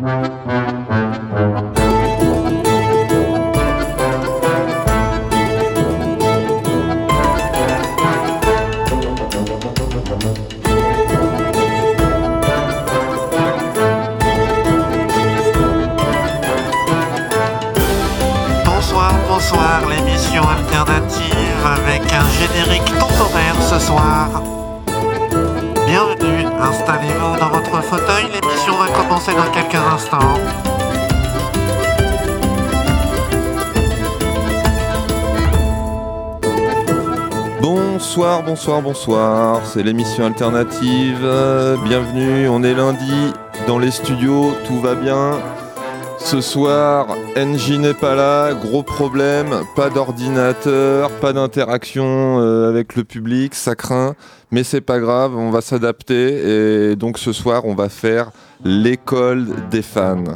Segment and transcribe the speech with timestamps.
[0.00, 0.79] Bonsoir,
[38.60, 39.64] Bonsoir, bonsoir.
[39.64, 41.26] C'est l'émission alternative.
[41.82, 43.32] Bienvenue, on est lundi
[43.66, 45.38] dans les studios, tout va bien.
[46.18, 47.06] Ce soir,
[47.38, 53.74] NJ n'est pas là, gros problème, pas d'ordinateur, pas d'interaction euh, avec le public, ça
[53.74, 54.14] craint,
[54.50, 58.30] mais c'est pas grave, on va s'adapter et donc ce soir on va faire
[58.62, 60.34] l'école des fans.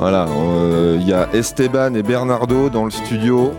[0.00, 3.52] Voilà, euh, il y a Esteban et Bernardo dans le studio.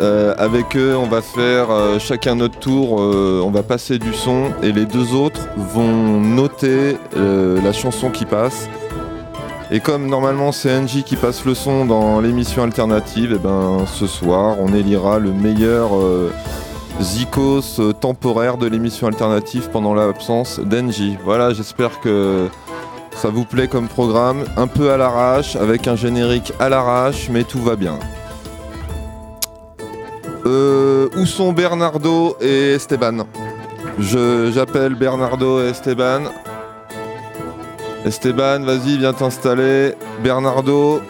[0.00, 4.12] Euh, avec eux, on va faire euh, chacun notre tour, euh, on va passer du
[4.12, 8.68] son et les deux autres vont noter la chanson qui passe.
[9.70, 14.06] Et comme normalement c'est NJ qui passe le son dans l'émission alternative, et ben ce
[14.06, 15.90] soir on élira le meilleur
[17.00, 21.18] zikos temporaire de l'émission alternative pendant l'absence d'NJ.
[21.24, 22.48] Voilà, j'espère que
[23.16, 27.42] ça vous plaît comme programme, un peu à l'arrache, avec un générique à l'arrache, mais
[27.42, 27.98] tout va bien.
[30.46, 33.26] Euh, où sont Bernardo et Esteban
[33.98, 36.22] J'appelle Bernardo et Esteban.
[38.04, 39.94] Esteban, vas-y, viens t'installer.
[40.22, 41.00] Bernardo.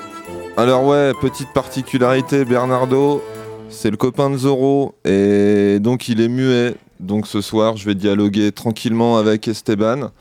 [0.56, 3.22] Alors ouais, petite particularité, Bernardo,
[3.68, 6.74] c'est le copain de Zoro et donc il est muet.
[6.98, 10.12] Donc ce soir, je vais dialoguer tranquillement avec Esteban.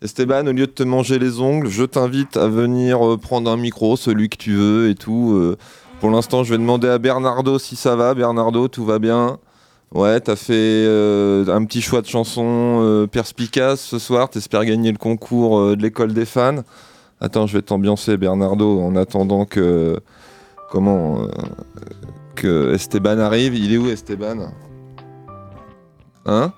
[0.00, 3.58] Esteban, au lieu de te manger les ongles, je t'invite à venir euh, prendre un
[3.58, 5.32] micro, celui que tu veux et tout.
[5.34, 5.58] euh.
[6.02, 8.12] Pour l'instant, je vais demander à Bernardo si ça va.
[8.12, 9.38] Bernardo, tout va bien
[9.92, 14.28] Ouais, t'as fait euh, un petit choix de chanson euh, perspicace ce soir.
[14.28, 16.64] T'espères gagner le concours euh, de l'école des fans.
[17.20, 20.00] Attends, je vais t'ambiancer, Bernardo, en attendant que.
[20.72, 21.28] Comment
[22.34, 23.54] Que Esteban arrive.
[23.54, 24.50] Il est où, Esteban?
[26.26, 26.52] Hein?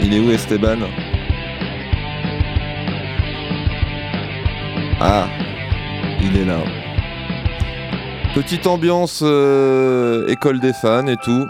[0.00, 0.78] Il est où, Esteban?
[5.00, 5.26] Ah,
[6.26, 6.58] il est là.
[8.34, 11.46] Petite ambiance euh, école des fans et tout.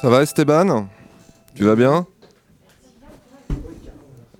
[0.00, 0.88] Ça va Esteban?
[1.54, 2.06] Tu vas bien?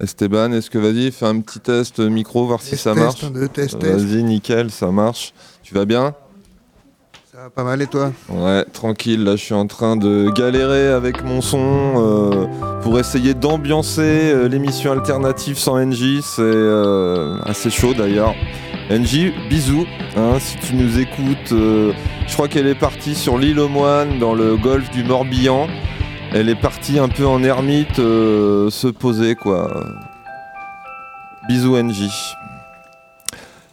[0.01, 3.23] Esteban, est-ce que vas-y, fais un petit test micro, voir si Test, ça marche.
[3.23, 5.33] Vas-y, nickel, ça marche.
[5.63, 6.15] Tu vas bien?
[7.31, 8.11] Ça va pas mal et toi?
[8.29, 11.61] Ouais, tranquille, là je suis en train de galérer avec mon son
[11.97, 12.47] euh,
[12.83, 16.21] pour essayer d'ambiancer euh, l'émission alternative sans NJ.
[16.23, 18.35] C'est assez chaud d'ailleurs.
[18.91, 21.53] NJ, bisous, hein, si tu nous écoutes.
[21.53, 21.93] euh,
[22.27, 25.69] je crois qu'elle est partie sur l'île aux Moines dans le golfe du Morbihan.
[26.35, 29.85] Elle est partie un peu en ermite euh, se poser quoi.
[31.49, 32.09] Bisous NJ.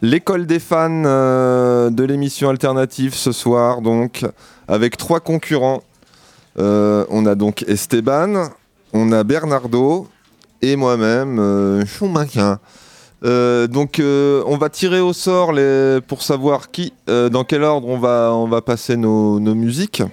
[0.02, 4.26] L'école des fans euh, de l'émission alternative ce soir, donc,
[4.68, 5.81] avec trois concurrents.
[6.58, 8.50] On a donc Esteban,
[8.91, 10.08] on a Bernardo
[10.62, 12.56] et moi-même, Schumacher.
[13.25, 17.63] Euh, donc, euh, on va tirer au sort les, pour savoir qui, euh, dans quel
[17.63, 20.03] ordre on va, on va passer nos, nos musiques.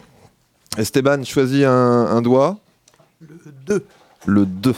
[0.76, 2.58] Esteban, choisis un, un doigt.
[3.20, 3.86] Le 2.
[4.26, 4.74] Le 2.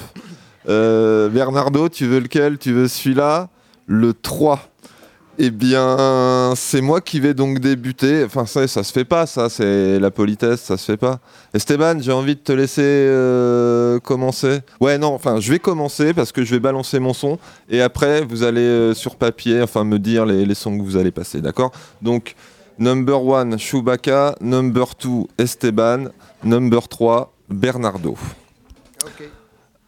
[0.68, 2.58] Euh, Bernardo, tu veux lequel?
[2.58, 3.48] Tu veux celui-là?
[3.86, 4.67] Le 3.
[5.40, 8.24] Eh bien, c'est moi qui vais donc débuter.
[8.24, 11.20] Enfin, ça, ça se fait pas, ça, c'est la politesse, ça se fait pas.
[11.54, 14.58] Esteban, j'ai envie de te laisser euh, commencer.
[14.80, 17.38] Ouais, non, enfin, je vais commencer parce que je vais balancer mon son
[17.70, 20.96] et après, vous allez euh, sur papier, enfin, me dire les, les sons que vous
[20.96, 21.70] allez passer, d'accord?
[22.02, 22.34] Donc,
[22.76, 24.34] number 1, Chewbacca.
[24.40, 26.06] Number 2, Esteban.
[26.42, 28.16] Number 3, Bernardo.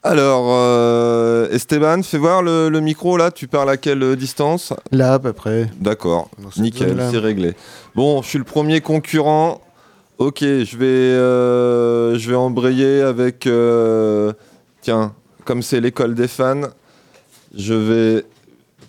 [0.02, 5.14] Alors, euh, Esteban, fais voir le, le micro là, tu parles à quelle distance Là,
[5.14, 5.70] à peu près.
[5.79, 7.52] D'accord, nickel, c'est réglé.
[7.94, 9.61] Bon, je suis le premier concurrent.
[10.17, 13.47] Ok, je vais, euh, je vais embrayer avec.
[13.47, 14.32] euh,
[14.81, 15.12] tiens,
[15.44, 16.62] comme c'est l'école des fans,
[17.55, 18.25] je vais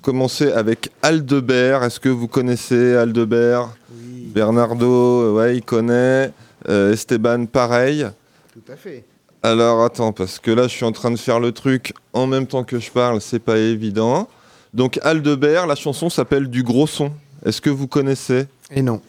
[0.02, 1.84] commencer avec Aldebert.
[1.84, 3.70] Est-ce que vous connaissez Aldebert?
[3.94, 6.32] Oui, Bernardo, ouais, il connaît.
[6.70, 8.08] Esteban, pareil.
[8.54, 9.04] tout à fait.
[9.44, 12.46] Alors attends, parce que là je suis en train de faire le truc en même
[12.48, 14.28] temps que je parle, c'est pas évident.
[14.74, 17.12] Donc Aldebert, la chanson s'appelle Du gros son.
[17.46, 18.46] Est-ce que vous connaissez?
[18.70, 19.02] Et non.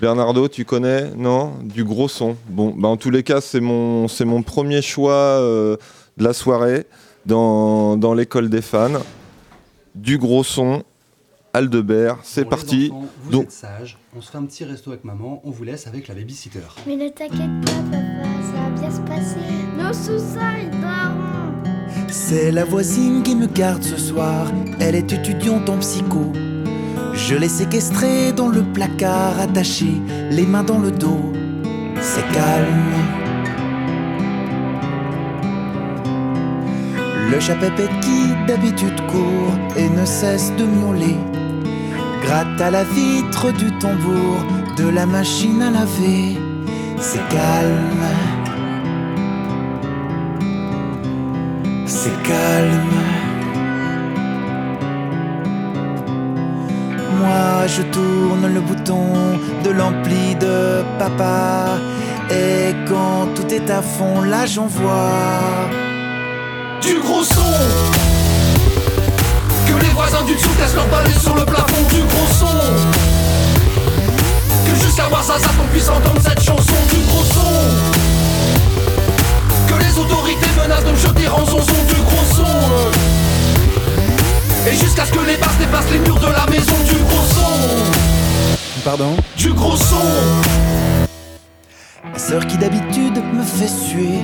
[0.00, 1.10] Bernardo, tu connais?
[1.16, 1.52] Non?
[1.62, 2.36] Du gros son.
[2.48, 5.76] Bon, bah en tous les cas, c'est mon, c'est mon premier choix euh,
[6.16, 6.86] de la soirée.
[7.26, 9.00] dans, dans l'école des fans.
[9.94, 10.82] Du gros son,
[11.54, 12.90] Aldebert, c'est Bon, les parti.
[12.92, 15.62] enfants, vous Donc- êtes sages, on se fait un petit resto avec maman, on vous
[15.64, 16.58] laisse avec la babysitter.
[16.86, 18.02] Mais ne t'inquiète pas, papa,
[22.08, 24.46] C'est la voisine qui me garde ce soir.
[24.80, 26.32] Elle est étudiante en psycho.
[27.12, 30.00] Je l'ai séquestrée dans le placard, attachée,
[30.30, 31.32] les mains dans le dos.
[32.00, 32.92] C'est calme.
[37.30, 41.16] Le chat pépette qui d'habitude court et ne cesse de miauler.
[42.22, 44.44] Gratte à la vitre du tambour
[44.76, 46.38] de la machine à laver.
[46.98, 48.33] C'est calme.
[52.04, 53.00] C'est calme.
[57.18, 59.06] Moi, je tourne le bouton
[59.64, 61.78] de l'ampli de papa.
[62.30, 65.12] Et quand tout est à fond, là j'envoie.
[66.82, 67.54] du gros son
[69.66, 72.60] Que les voisins du dessous cassent leur balai sur le plafond du gros son
[74.66, 78.13] Que jusqu'à voir ça, ça qu'on puisse entendre cette chanson du gros son
[79.94, 82.90] les autorités menacent de me jeter en son du gros son euh.
[84.68, 87.52] Et jusqu'à ce que les basses dépassent les murs de la maison du gros son
[88.84, 89.96] Pardon Du gros son
[92.10, 94.20] Ma sœur qui d'habitude me fait suer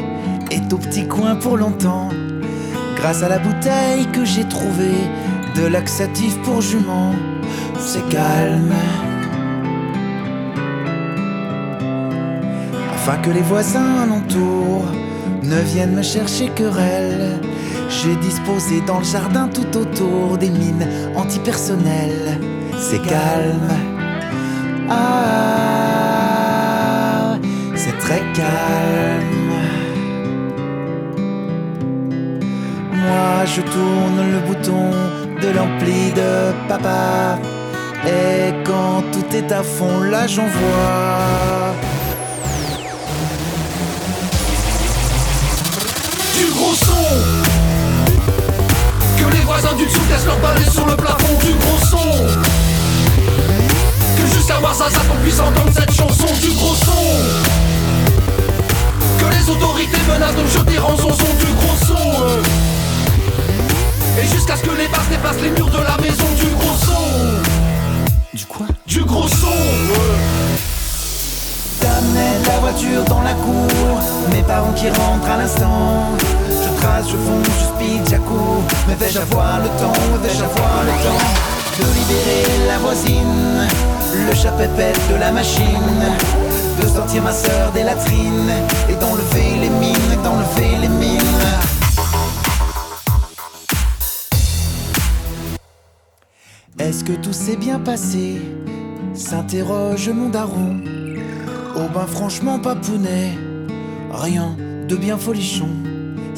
[0.51, 2.09] est au petit coin pour longtemps.
[2.97, 5.09] Grâce à la bouteille que j'ai trouvée
[5.57, 7.15] de laxatif pour jument,
[7.79, 8.75] c'est calme.
[12.95, 14.85] Afin que les voisins alentour
[15.43, 17.41] ne viennent me chercher querelle,
[17.89, 22.39] j'ai disposé dans le jardin tout autour des mines antipersonnelles.
[22.79, 23.69] C'est calme.
[24.89, 25.37] Ah,
[27.75, 29.55] c'est très calme.
[32.93, 34.91] Moi, je tourne le bouton
[35.43, 37.39] de l'ampli de papa.
[38.07, 41.90] Et quand tout est à fond, là j'envoie.
[41.90, 41.90] du
[49.87, 52.27] Dessous cassent leur balai sur le plafond du gros son
[54.17, 57.03] Que jusqu'à voir ça, ça qu'on puisse entendre cette chanson du gros son
[59.19, 62.43] Que les autorités menacent de me jeter en son du gros son euh.
[64.23, 68.35] Et jusqu'à ce que les basses dépassent les murs de la maison du gros son
[68.35, 68.67] Du quoi?
[68.87, 70.57] Du gros son euh.
[71.81, 74.01] T'amènes la voiture dans la cour,
[74.31, 76.17] mes parents qui rentrent à l'instant.
[77.03, 78.63] Je fonce, je speed, j'accours.
[78.87, 81.25] Mais vais-je avoir le temps, vais-je avoir le temps
[81.79, 83.69] de libérer la voisine,
[84.29, 86.19] le chat pépette de la machine,
[86.81, 88.53] de sortir ma sœur des latrines
[88.89, 91.21] et d'enlever les mines, d'enlever les mines.
[96.79, 98.43] Est-ce que tout s'est bien passé?
[99.15, 100.77] S'interroge mon daron.
[101.77, 103.39] Oh ben franchement papounet,
[104.13, 104.55] rien
[104.89, 105.69] de bien folichon,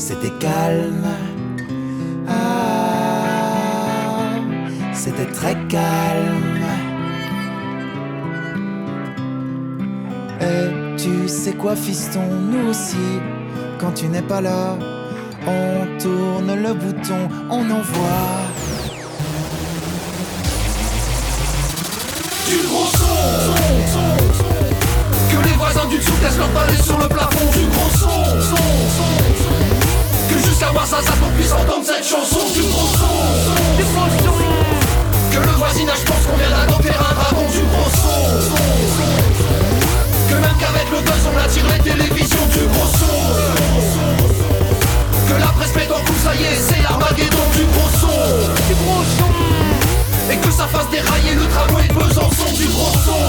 [0.03, 1.07] c'était calme.
[2.29, 3.13] Ah,
[4.93, 6.67] c'était très calme.
[10.41, 12.97] Et tu sais quoi fiston, nous aussi,
[13.79, 14.77] quand tu n'es pas là,
[15.47, 18.43] on tourne le bouton, on envoie.
[22.49, 24.17] du gros son
[25.31, 28.09] Que les voisins du dessous cassent leur balai sur le plafond du gros son
[28.57, 29.82] Que
[30.45, 30.99] jusqu'à voir ça,
[31.37, 33.77] puisse entendre cette chanson du gros son
[35.31, 38.23] Que le voisinage pense qu'on vient d'adopter un dragon du gros son
[40.29, 43.19] Que même qu'avec le buzz on attire les télévisions du gros son
[45.29, 48.19] Que la presse met en coup, ça y est, c'est l'armageddon du gros son
[48.69, 49.33] Du gros son
[50.31, 53.21] et que ça fasse dérailler le tramway de Besançon du gros son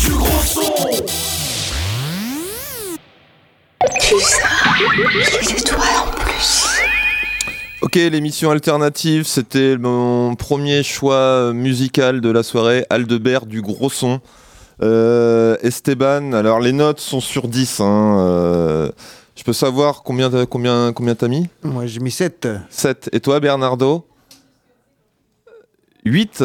[0.00, 1.23] Du gros son
[7.82, 14.20] Ok, l'émission alternative, c'était mon premier choix musical de la soirée, Aldebert du gros son.
[14.82, 17.80] Euh, Esteban, alors les notes sont sur 10.
[17.80, 18.90] hein, euh,
[19.36, 21.48] je peux savoir combien t'as combien, combien t'as mis?
[21.62, 22.48] Moi, j'ai mis 7.
[22.70, 23.10] 7.
[23.12, 24.06] Et toi, Bernardo?
[26.04, 26.42] 8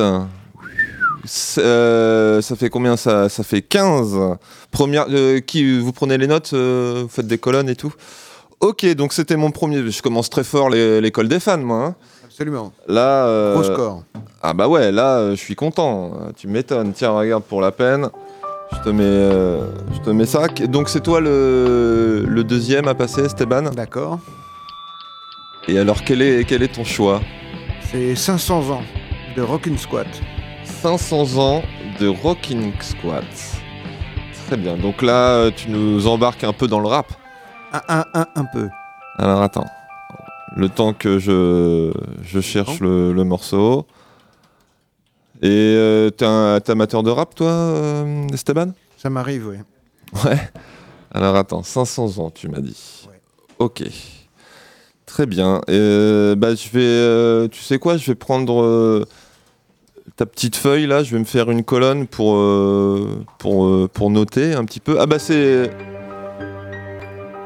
[1.57, 4.15] Euh, ça fait combien ça Ça fait 15.
[4.71, 7.93] Première, euh, qui, vous prenez les notes, euh, vous faites des colonnes et tout
[8.61, 9.89] Ok, donc c'était mon premier.
[9.89, 11.85] Je commence très fort l'école des fans, moi.
[11.85, 11.95] hein.
[12.25, 12.71] Absolument.
[12.87, 14.03] Là, Gros score.
[14.41, 16.11] ah bah ouais, là, je suis content.
[16.21, 16.93] Euh, Tu m'étonnes.
[16.93, 18.09] Tiens, regarde pour la peine.
[18.71, 19.03] Je te mets,
[19.93, 20.47] je te mets ça.
[20.47, 23.71] Donc c'est toi le, le deuxième à passer, Esteban.
[23.71, 24.19] D'accord.
[25.67, 27.19] Et alors quel est, quel est ton choix?
[27.91, 28.83] C'est 500 ans
[29.35, 30.05] de Rockin' Squat.
[30.81, 31.61] 500 ans
[31.99, 33.23] de Rocking Squat.
[34.47, 34.77] Très bien.
[34.77, 37.07] Donc là, euh, tu nous embarques un peu dans le rap.
[37.73, 38.69] Un, un, un, un peu.
[39.17, 39.67] Alors attends.
[40.55, 41.91] Le temps que je,
[42.23, 43.85] je cherche le, le morceau.
[45.41, 48.71] Et euh, t'es un t'es amateur de rap, toi, euh, Esteban?
[48.97, 49.57] Ça m'arrive, oui.
[50.25, 50.39] Ouais.
[51.13, 53.05] Alors attends, 500 ans, tu m'as dit.
[53.09, 53.19] Ouais.
[53.59, 53.83] Ok.
[55.05, 55.61] Très bien.
[55.69, 56.79] Euh, bah, je vais.
[56.83, 57.97] euh, tu sais quoi?
[57.97, 59.05] Je vais prendre
[60.15, 61.03] ta petite feuille là.
[61.03, 64.97] Je vais me faire une colonne pour euh, pour euh, pour noter un petit peu.
[64.99, 65.69] Ah bah c'est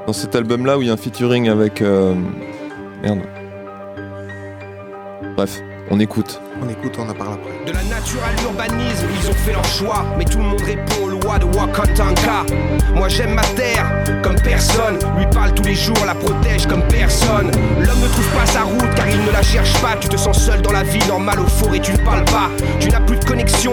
[0.08, 1.82] dans cet album là où il y a un featuring avec.
[1.82, 2.14] euh,
[3.02, 3.20] Merde.
[5.36, 6.40] Bref, on écoute.
[6.62, 7.66] On écoute, on en parle après.
[7.66, 10.06] De la nature à l'urbanisme, ils ont fait leur choix.
[10.18, 12.46] Mais tout le monde répond aux lois de Wakantanka.
[12.96, 13.92] Moi j'aime ma terre
[14.22, 14.98] comme personne.
[15.18, 17.52] Lui parle tous les jours, la protège comme personne.
[17.80, 17.93] L'homme
[20.00, 22.50] Tu te sens seul dans la vie, normal au forêt, tu ne parles pas.
[22.80, 23.26] Tu n'as plus de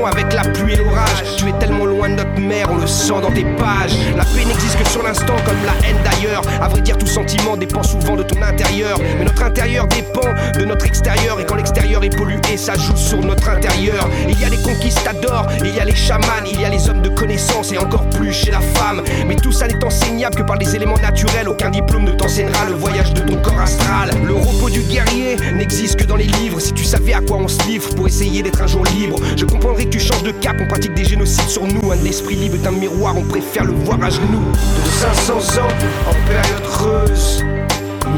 [0.07, 1.37] avec la pluie et l'orage.
[1.37, 3.97] Tu es tellement loin de notre mère, on le sent dans tes pages.
[4.17, 6.43] La paix n'existe que sur l'instant comme la haine d'ailleurs.
[6.61, 8.99] À vrai dire, tout sentiment dépend souvent de ton intérieur.
[9.19, 11.41] Mais notre intérieur dépend de notre extérieur.
[11.41, 14.09] Et quand l'extérieur est pollué, ça joue sur notre intérieur.
[14.29, 17.03] Il y a les conquistadors, il y a les chamans, il y a les hommes
[17.03, 19.03] de connaissance et encore plus chez la femme.
[19.27, 21.49] Mais tout ça n'est enseignable que par des éléments naturels.
[21.49, 24.11] Aucun diplôme ne t'enseignera le voyage de ton corps astral.
[24.25, 26.61] Le repos du guerrier n'existe que dans les livres.
[26.61, 29.45] Si tu savais à quoi on se livre pour essayer d'être un jour libre, je
[29.61, 30.57] comprendrais que tu changes de cap.
[30.59, 31.93] On pratique des génocides sur nous.
[31.93, 34.43] Un esprit libre est un miroir, on préfère le voir à genoux.
[34.85, 35.69] De 500 ans
[36.09, 37.45] en période creuse,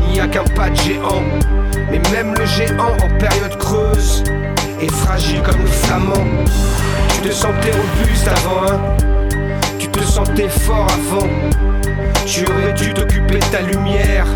[0.06, 1.22] il n'y a qu'un pas de géant.
[1.90, 4.22] Mais même le géant en période creuse
[4.80, 6.44] est fragile comme le flamand.
[7.14, 8.96] Tu te sentais robuste avant, hein
[9.78, 11.28] Tu te sentais fort avant.
[12.24, 14.26] Tu aurais dû t'occuper de ta lumière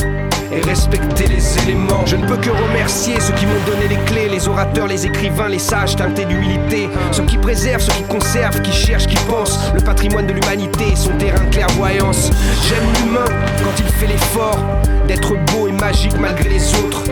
[0.52, 2.04] et respecter les éléments.
[2.06, 5.48] Je ne peux que remercier ceux qui m'ont donné les clés, les orateurs, les écrivains,
[5.48, 9.80] les sages teintés d'humilité, ceux qui préservent, ceux qui conservent, qui cherchent, qui pensent, le
[9.80, 12.30] patrimoine de l'humanité son terrain de clairvoyance.
[12.68, 13.24] J'aime l'humain
[13.62, 14.58] quand il fait l'effort
[15.06, 17.04] d'être beau et magique malgré les autres.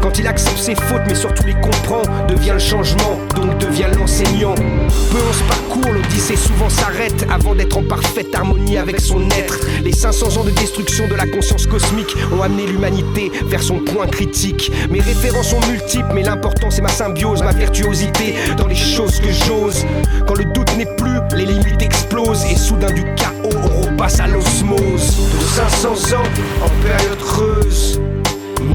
[0.00, 4.54] Quand il accepte ses fautes mais surtout les comprend, devient le changement, donc devient l'enseignant.
[4.54, 9.58] Peu on se parcourt, l'odyssée souvent s'arrête avant d'être en parfaite harmonie avec son être.
[9.84, 14.06] Les 500 ans de destruction de la conscience cosmique ont amené l'humanité vers son point
[14.06, 14.72] critique.
[14.90, 19.30] Mes références sont multiples, mais l'important c'est ma symbiose, ma virtuosité dans les choses que
[19.30, 19.84] j'ose.
[20.26, 23.32] Quand le doute n'est plus, les limites explosent et soudain du chaos
[23.64, 25.16] on repasse à l'osmose.
[25.40, 28.00] De 500 ans en période creuse,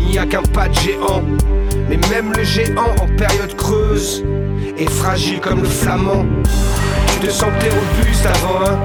[0.01, 1.23] il n'y a qu'un pas de géant.
[1.89, 4.23] Mais même le géant en période creuse
[4.77, 6.25] est fragile comme le flamand.
[7.13, 8.79] Tu te sentais robuste avant, hein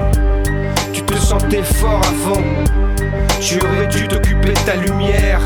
[0.93, 2.41] Tu te sentais fort avant.
[3.39, 5.41] Tu aurais dû t'occuper de ta lumière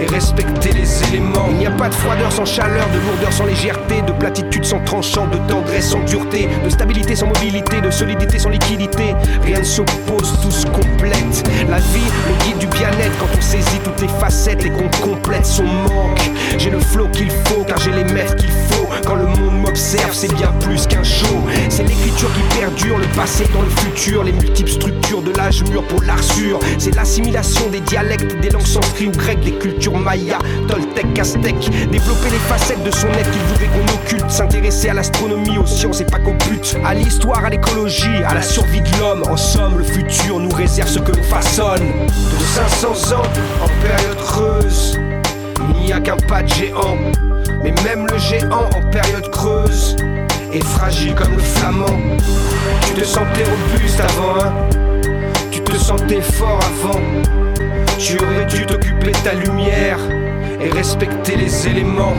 [0.00, 1.48] et respecter les éléments.
[1.50, 4.80] Il n'y a pas de froideur sans chaleur, de lourdeur sans légèreté, de platitude sans
[4.80, 9.14] tranchant, de tendresse sans dureté, de stabilité sans mobilité, de solidité sans liquidité.
[9.42, 11.48] Rien ne s'oppose, tout se complète.
[11.68, 15.46] La vie, le guide du bien-être, quand on saisit toutes les facettes et qu'on complète
[15.46, 16.30] son manque.
[16.58, 18.88] J'ai le flow qu'il faut, car j'ai les maîtres qu'il faut.
[19.06, 21.26] Quand le monde m'observe, c'est bien plus qu'un show.
[21.68, 25.82] C'est l'écriture qui perdure, le passé dans le futur, les multiples structures de l'âge mûr
[25.84, 26.58] pour l'arsure.
[26.78, 31.70] C'est l'assimilation des dialectes, des langues sanskrites ou grecques, des cultures maya, toltec, aztèque.
[31.90, 34.30] Développer les facettes de son être qu'il voudrait qu'on occulte.
[34.30, 36.76] S'intéresser à l'astronomie, aux sciences et pas qu'au but.
[36.84, 39.22] À l'histoire, à l'écologie, à la survie de l'homme.
[39.28, 41.86] En somme, le futur nous réserve ce que l'on façonne.
[42.06, 43.22] De 500 ans
[43.62, 44.98] en période creuse,
[45.74, 46.96] il n'y a qu'un pas de géant.
[47.62, 49.96] Mais même le géant en période creuse
[50.52, 51.86] est fragile comme le flamand.
[52.86, 54.52] Tu te sentais robuste avant, hein
[55.50, 57.47] Tu te sentais fort avant.
[57.98, 59.98] Tu aurais dû t'occuper ta lumière
[60.60, 62.14] et respecter les éléments.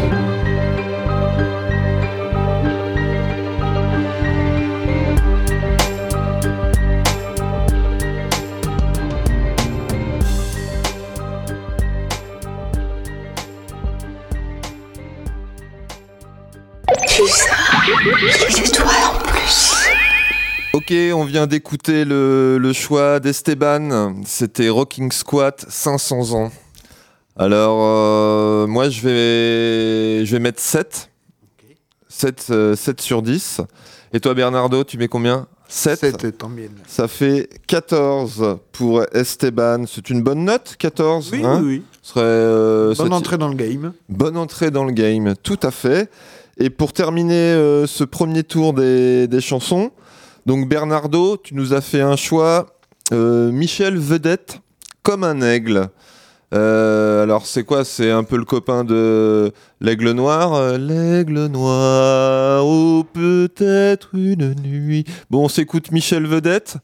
[20.91, 24.24] On vient d'écouter le, le choix d'Esteban.
[24.25, 26.51] C'était Rocking Squat 500 ans.
[27.38, 31.12] Alors, euh, moi, je vais, je vais mettre 7.
[32.08, 33.62] 7, euh, 7 sur 10.
[34.13, 35.46] Et toi, Bernardo, tu mets combien?
[35.67, 36.00] 7.
[36.00, 36.69] 7 tant bien.
[36.88, 39.86] Ça fait 14 pour Esteban.
[39.86, 41.62] C'est une bonne note, 14 Oui, hein?
[41.62, 41.84] oui, oui.
[42.01, 43.93] Ce serait, euh, Bonne entrée dans le game.
[44.10, 46.10] Bonne entrée dans le game, tout à fait.
[46.58, 49.91] Et pour terminer euh, ce premier tour des, des chansons,
[50.50, 52.65] Donc Bernardo, tu nous as fait un choix.
[53.13, 54.62] euh, Michel Vedette,
[55.03, 55.89] comme un aigle.
[56.56, 57.86] Euh, alors c'est quoi?
[57.86, 60.75] C'est un peu le copain de l'aigle noir?
[60.79, 65.06] L'aigle noir, ou peut-être une nuit.
[65.29, 66.77] Bon, on s'écoute Michel Vedette,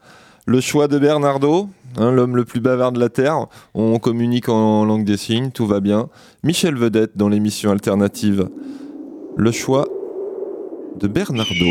[0.45, 1.67] le choix de Bernardo,
[1.97, 3.47] hein, l'homme le plus bavard de la Terre.
[3.73, 6.09] On communique en langue des signes, tout va bien.
[6.43, 8.47] Michel Vedette dans l'émission alternative.
[9.35, 9.87] Le choix
[10.99, 11.65] de Bernardo.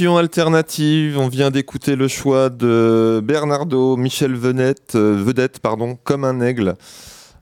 [0.00, 6.22] Émission alternative, on vient d'écouter le choix de Bernardo, Michel Venette, euh, Vedette, pardon, comme
[6.22, 6.76] un aigle.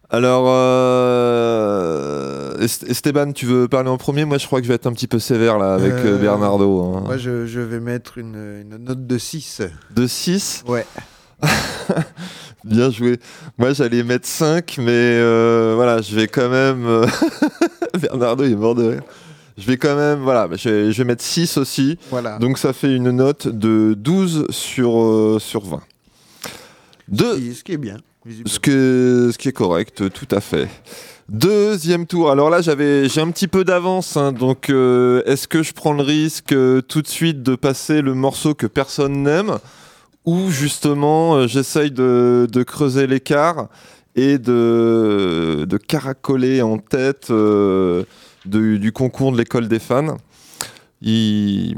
[0.09, 4.25] Alors, euh, Est- Esteban, tu veux parler en premier?
[4.25, 6.19] Moi, je crois que je vais être un petit peu sévère là avec euh, Euh,
[6.19, 6.95] Bernardo.
[6.97, 7.03] hein.
[7.05, 9.61] Moi, je, je vais mettre une, une note de 6.
[9.95, 10.87] De 6 Ouais.
[12.64, 13.19] Bien joué.
[13.59, 15.21] Moi, j'allais mettre 5, mais
[15.75, 17.05] voilà, je vais quand même.
[18.01, 19.03] Bernardo, il est mort de rire.
[19.59, 20.21] Je vais quand même.
[20.21, 21.99] Voilà, je vais, je vais mettre 6 aussi.
[22.11, 22.38] Voilà.
[22.38, 25.81] Donc, ça fait une note de 12 sur, euh, sur 20.
[27.09, 27.37] Deux.
[27.55, 27.97] Ce qui- est bien.
[28.45, 30.69] Ce, que, ce qui est correct, tout à fait.
[31.29, 32.31] Deuxième tour.
[32.31, 34.16] Alors là, j'avais, j'ai un petit peu d'avance.
[34.16, 38.03] hein, donc, euh, est-ce que je prends le risque euh, tout de suite de passer
[38.03, 39.59] le morceau que personne n'aime?
[40.25, 43.69] Ou justement euh, j'essaye de, de creuser l'écart
[44.16, 47.29] et de, de caracoler en tête
[48.48, 50.16] de- du concours de l'école des fans
[51.02, 51.74] Il-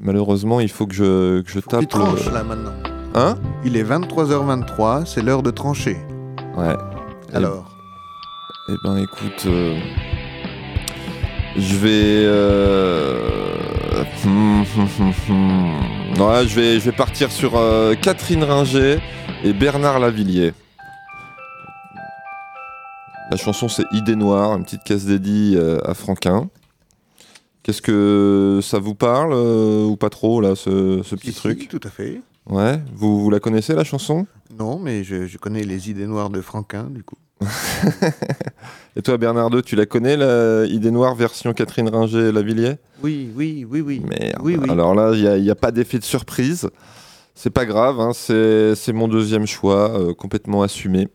[0.00, 1.88] Malheureusement, il faut que je, que je Il tape.
[1.88, 2.72] tranche le- là maintenant.
[3.14, 3.34] Hein?
[3.64, 5.96] Il est 23h23, c'est l'heure de trancher.
[6.56, 6.74] Ouais.
[7.34, 7.68] Alors,
[8.68, 9.76] Eh ben écoute, euh,
[11.56, 13.18] je vais, euh,
[16.18, 18.98] ouais, je vais, je vais partir sur euh, Catherine Ringer
[19.44, 20.52] et Bernard Lavillier.
[23.30, 26.48] La chanson c'est Idée Noire, une petite caisse dédiée euh, à Franquin.
[27.62, 31.38] Qu'est-ce que ça vous parle euh, ou pas trop là, ce, ce petit si, si,
[31.38, 31.68] truc?
[31.68, 32.22] tout à fait.
[32.48, 34.26] Ouais, vous, vous la connaissez la chanson?
[34.58, 37.18] Non, mais je, je connais les idées noires de Franquin, du coup.
[38.96, 43.80] Et toi Bernardo, tu la connais la Idée Noire version Catherine Ringer-Lavillier Oui, oui, oui,
[43.80, 44.00] oui.
[44.00, 44.40] Merde.
[44.42, 44.68] Oui, oui.
[44.68, 46.68] Alors là, il n'y a, pas d'effet de surprise.
[47.36, 51.08] C'est pas grave, hein, c'est c'est mon deuxième choix, euh, complètement assumé.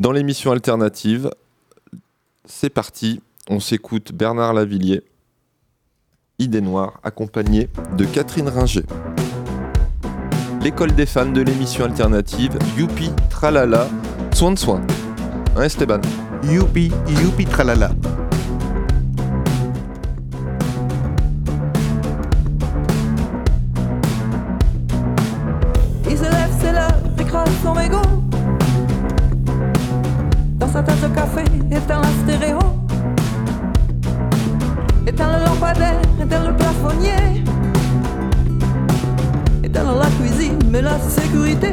[0.00, 1.30] Dans l'émission alternative,
[2.46, 3.20] c'est parti.
[3.50, 5.02] On s'écoute Bernard Lavillier,
[6.38, 8.84] Idée Noire, accompagné de Catherine Ringer.
[10.62, 13.90] L'école des fans de l'émission alternative, Youpi Tralala,
[14.32, 14.80] soin de soin.
[15.54, 16.00] Hein Esteban
[16.44, 16.90] Youpi,
[17.22, 17.90] youpi, tralala.
[40.70, 41.72] Mais la sécurité.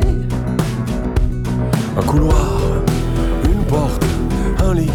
[1.98, 2.60] Un couloir,
[3.46, 4.04] une porte,
[4.64, 4.92] un lit,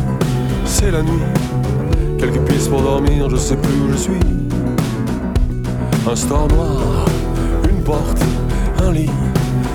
[0.65, 1.23] c'est la nuit.
[2.19, 4.21] Quelques pistes pour dormir, je sais plus où je suis.
[6.11, 7.07] Un store noir,
[7.69, 8.23] une porte,
[8.85, 9.11] un lit,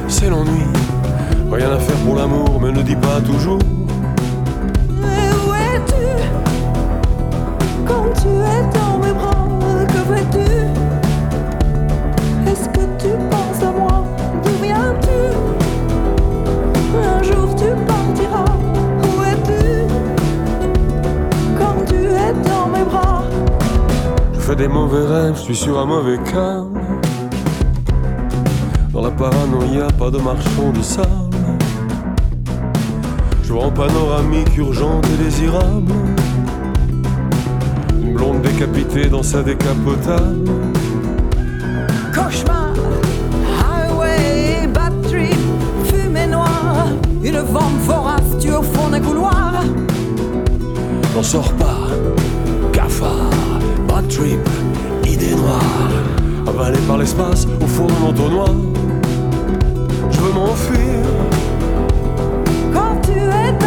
[0.07, 0.65] c'est l'ennui.
[1.51, 3.59] Rien à faire pour l'amour, mais ne dis pas toujours.
[4.89, 6.05] Et où es-tu?
[7.85, 10.86] Quand tu es dans mes bras, que fais-tu?
[24.47, 26.79] Fais des mauvais rêves, je suis sur un mauvais câble.
[28.93, 31.35] Dans la paranoïa, pas de marchand de sable.
[33.43, 35.91] Je vois en panoramique urgente et désirable.
[38.01, 40.49] Une blonde décapitée dans sa décapotable.
[42.15, 42.73] Cauchemar,
[43.59, 45.35] highway, bad trip,
[45.83, 46.87] fumée noire,
[47.21, 49.65] une vente vorace tue au fond des couloirs.
[51.13, 51.76] N'en sors pas,
[54.07, 54.39] trip,
[55.05, 55.91] idée noire.
[56.47, 58.49] Avalé par l'espace au fond d'un entonnoir.
[60.11, 61.03] Je veux m'enfuir,
[62.73, 63.66] Quand tu es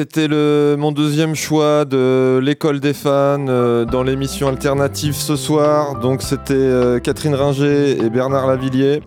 [0.00, 6.00] C'était le, mon deuxième choix de l'école des fans euh, dans l'émission alternative ce soir.
[6.00, 9.02] Donc c'était euh, Catherine Ringer et Bernard Lavillier.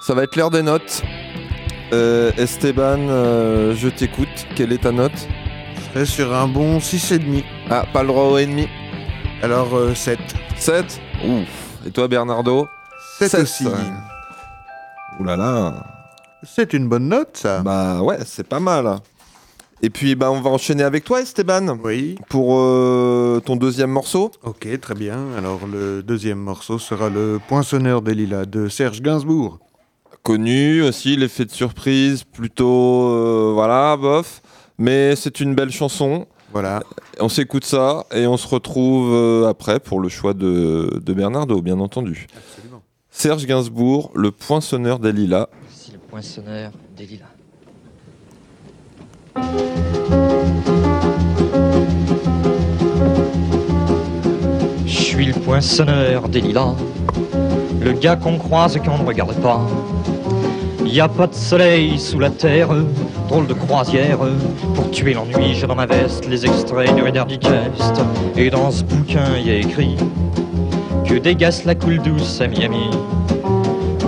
[0.00, 1.02] Ça va être l'heure des notes.
[1.92, 3.06] Euh, Esteban,
[3.74, 4.46] je t'écoute.
[4.56, 5.12] Quelle est ta note?
[5.76, 7.44] Je serais sur un bon 6,5.
[7.68, 8.68] Ah, pas le droit au ennemi.
[9.42, 10.18] Alors euh, 7.
[10.56, 10.86] 7
[11.22, 11.86] Ouf.
[11.86, 12.66] Et toi Bernardo?
[13.18, 13.40] 7 Sept.
[13.42, 13.66] aussi.
[15.20, 15.74] Ouh là là.
[16.44, 17.60] C'est une bonne note, ça.
[17.60, 18.96] Bah ouais, c'est pas mal.
[19.84, 22.16] Et puis bah on va enchaîner avec toi Esteban Oui.
[22.28, 24.30] pour euh, ton deuxième morceau.
[24.44, 25.32] Ok, très bien.
[25.36, 29.58] Alors le deuxième morceau sera le Poinçonneur des Lilas de Serge Gainsbourg.
[30.22, 34.40] connu aussi, l'effet de surprise, plutôt euh, voilà, bof.
[34.78, 36.26] Mais c'est une belle chanson.
[36.52, 36.82] Voilà.
[37.18, 41.60] On s'écoute ça et on se retrouve euh, après pour le choix de, de Bernardo,
[41.60, 42.26] bien entendu.
[42.36, 42.82] Absolument.
[43.10, 45.48] Serge Gainsbourg, le poinçonneur des lilas.
[45.60, 47.26] Voici le poinçonneur des lilas.
[54.86, 56.74] Je suis le poinçonneur des lilas,
[57.80, 59.60] le gars qu'on croise et qu'on ne regarde pas.
[60.84, 62.68] Y a pas de soleil sous la terre,
[63.28, 64.18] drôle de croisière.
[64.74, 68.02] Pour tuer l'ennui, j'ai dans ma veste les extraits du Reader Digest.
[68.36, 69.96] Et dans ce bouquin, y a écrit
[71.06, 72.90] que dégasse la coule douce à Miami.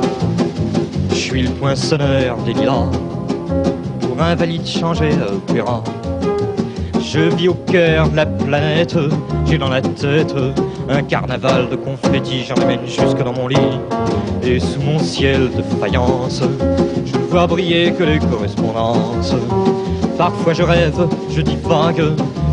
[1.31, 2.89] suis le poinçonneur des lilas,
[4.01, 5.81] pour invalide changé à opéra.
[6.99, 8.97] Je vis au cœur de la planète,
[9.45, 10.35] j'ai dans la tête
[10.89, 13.79] un carnaval de confettis, j'en amène jusque dans mon lit.
[14.43, 16.43] Et sous mon ciel de faïence,
[17.05, 19.33] je ne vois briller que les correspondances.
[20.17, 22.03] Parfois je rêve, je dis vague,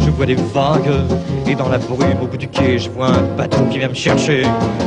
[0.03, 1.03] je vois des vagues.
[1.49, 3.95] Et dans la brume au bout du quai, je vois un bateau qui vient me
[3.95, 4.43] chercher.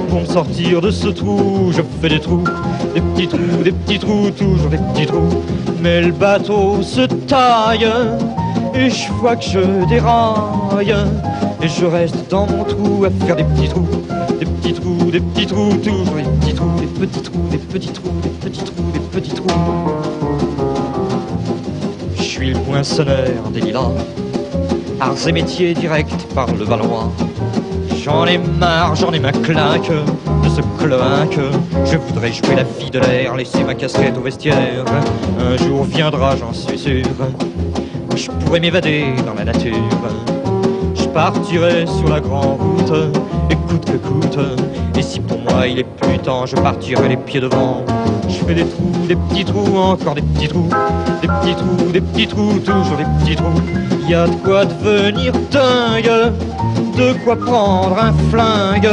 [0.10, 2.43] Pour me sortir de ce trou, je fais des trous,
[2.93, 5.43] des petits trous, des petits trous, toujours des petits trous.
[5.82, 7.89] Mais le bateau se taille,
[8.76, 10.93] et je vois que je déraille.
[11.63, 13.88] Et je reste dans mon trou à faire des petits trous,
[14.39, 17.91] des petits trous, des petits trous, toujours des petits trous, des petits trous, des petits
[17.91, 19.47] trous, des petits trous, des petits trous.
[22.17, 23.89] Je suis le poinçonneur des lilas,
[25.02, 27.12] arts et métiers directs par le Valois.
[28.04, 31.40] J'en ai marre, j'en ai ma claque de ce cloaque.
[31.86, 34.86] Je voudrais jouer la fille de l'air, laisser ma casquette au vestiaire.
[35.40, 37.04] Un jour viendra, j'en suis sûr.
[38.16, 39.76] Je pourrais m'évader dans la nature.
[40.96, 42.94] Je partirai sur la grande route,
[43.50, 44.40] et coûte que coûte.
[44.98, 47.84] Et si pour moi il est plus temps, je partirai les pieds devant.
[48.30, 50.69] Je fais des trous, des petits trous, encore des petits trous,
[51.21, 53.62] des petits trous, des petits trous, toujours des petits trous.
[54.08, 56.32] Y a de quoi devenir dingue,
[56.97, 58.89] de quoi prendre un flingue,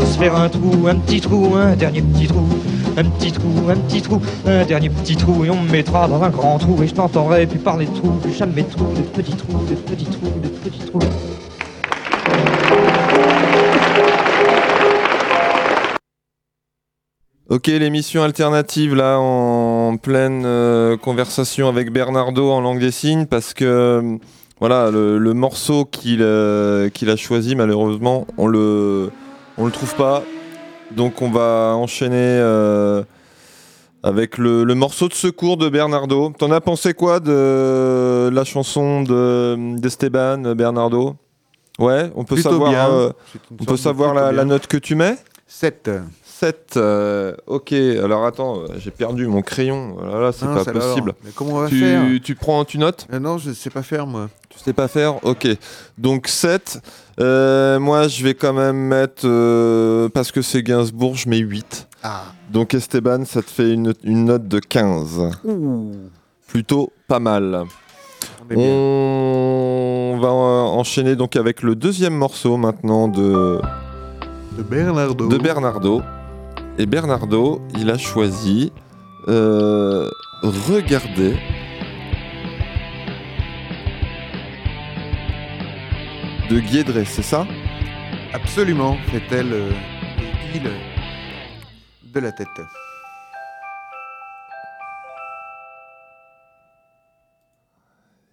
[0.00, 2.48] se faire un trou, un petit trou, un dernier petit trou.
[2.96, 6.22] Un petit trou, un petit trou, un dernier petit trou, et on me mettra dans
[6.22, 9.02] un grand trou, et je t'entendrai plus parler de trous, plus jamais de trous, des
[9.02, 11.00] petits trous, des petits trous, des petits trous.
[17.52, 23.52] Ok, l'émission alternative là en pleine euh, conversation avec Bernardo en langue des signes parce
[23.52, 24.16] que euh,
[24.58, 29.10] voilà le, le morceau qu'il euh, qu'il a choisi malheureusement on le
[29.58, 30.22] on le trouve pas.
[30.92, 33.02] Donc on va enchaîner euh,
[34.02, 36.32] avec le, le morceau de secours de Bernardo.
[36.38, 41.16] T'en as pensé quoi de la chanson de d'Esteban Bernardo?
[41.78, 43.12] Ouais, on peut Plutôt savoir
[43.60, 45.18] on peut savoir la, la note que tu mets?
[45.46, 45.90] 7.
[46.42, 47.72] 7, euh, ok.
[47.72, 49.96] Alors attends, euh, j'ai perdu mon crayon.
[50.00, 51.12] Oh là c'est pas possible.
[51.24, 53.82] Mais comment on va tu, faire Tu prends, tu notes Euh, Non, je sais pas
[53.84, 54.28] faire moi.
[54.48, 55.46] Tu sais pas faire Ok.
[55.98, 56.80] Donc 7.
[57.20, 61.86] Euh, moi, je vais quand même mettre, euh, parce que c'est Gainsbourg, je mets 8.
[62.02, 62.24] Ah.
[62.50, 65.20] Donc Esteban, ça te fait une, une note de 15.
[65.44, 65.92] Ouh.
[66.48, 67.66] Plutôt pas mal.
[68.50, 70.12] On.
[70.14, 73.60] On va enchaîner donc avec le deuxième morceau maintenant de,
[74.58, 75.26] De Bernardo.
[75.28, 76.02] de Bernardo.
[76.78, 78.72] Et Bernardo, il a choisi
[79.28, 80.08] euh,
[80.42, 81.36] Regardez.
[86.48, 87.46] De Guédré, c'est ça?
[88.32, 89.70] Absolument, fait-elle euh,
[90.54, 90.62] il
[92.12, 92.48] de la tête.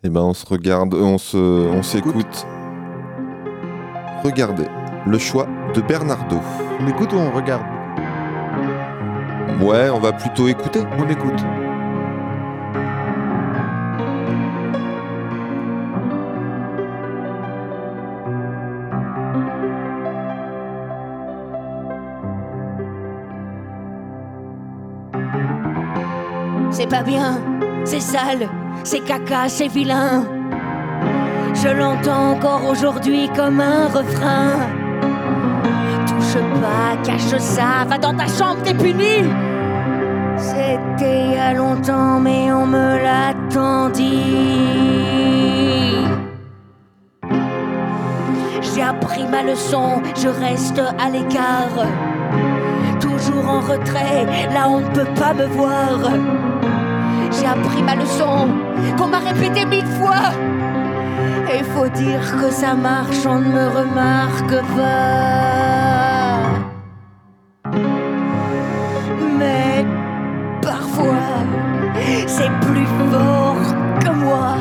[0.04, 2.48] Eh ben on se regarde, euh, on se, on s'écoute.
[4.24, 4.68] Regardez,
[5.06, 6.40] le choix de Bernardo.
[6.80, 7.79] On écoute ou on regarde?
[9.62, 10.80] Ouais, on va plutôt écouter.
[10.98, 11.44] On écoute.
[26.72, 27.38] C'est pas bien,
[27.84, 28.48] c'est sale,
[28.86, 30.24] c'est caca, c'est vilain.
[31.54, 34.79] Je l'entends encore aujourd'hui comme un refrain.
[36.32, 39.24] Touche pas, cache ça, va dans ta chambre, t'es puni.
[40.38, 45.16] C'était il y a longtemps, mais on me l'a tant dit.
[48.62, 51.88] J'ai appris ma leçon, je reste à l'écart.
[53.00, 56.12] Toujours en retrait, là on ne peut pas me voir.
[57.32, 58.50] J'ai appris ma leçon,
[59.00, 60.32] qu'on m'a répété mille fois.
[61.52, 65.79] Et faut dire que ça marche, on ne me remarque pas.
[72.28, 73.56] C'est plus fort
[74.00, 74.56] que moi.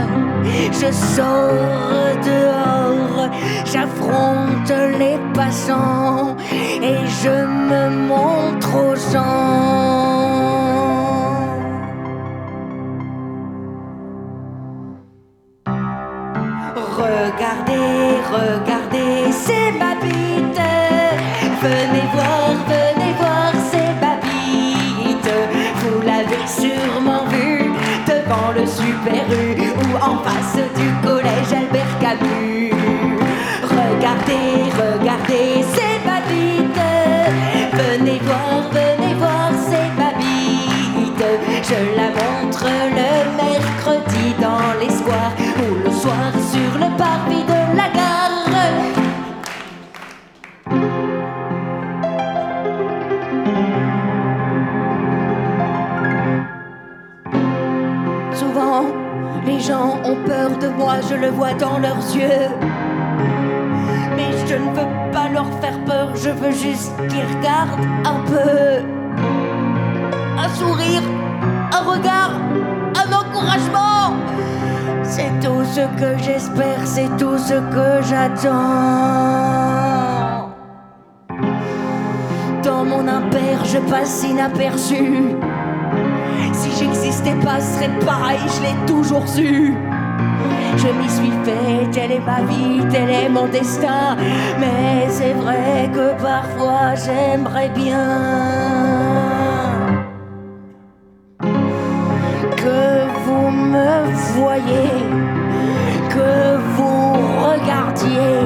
[0.72, 3.30] Je sors dehors,
[3.64, 6.36] j'affronte les passants
[6.82, 7.36] et je
[7.70, 9.68] me montre aux gens.
[16.96, 18.67] Regardez, regardez,
[26.46, 27.70] sûrement vu
[28.06, 32.72] devant le Super U ou en face du collège Albert Camus.
[33.62, 36.80] Regardez, regardez, c'est ma bite.
[37.72, 41.24] Venez voir, venez voir, c'est ma bite.
[41.62, 42.66] Je la montre
[42.98, 47.67] le mercredi dans les squares ou le soir sur le parvis de
[59.68, 62.48] gens ont peur de moi, je le vois dans leurs yeux.
[64.16, 68.82] Mais je ne veux pas leur faire peur, je veux juste qu'ils regardent un peu.
[70.44, 71.02] Un sourire,
[71.76, 72.32] un regard,
[73.02, 74.16] un encouragement.
[75.02, 78.48] C'est tout ce que j'espère, c'est tout ce que j'attends.
[82.62, 85.36] Dans mon impair, je passe inaperçu.
[87.36, 89.74] Pas, serait pareil, je l'ai toujours su.
[90.76, 94.16] Je m'y suis fait, telle est ma vie, tel est mon destin.
[94.58, 98.08] Mais c'est vrai que parfois j'aimerais bien
[102.56, 104.90] que vous me voyez,
[106.08, 107.12] que vous
[107.46, 108.40] regardiez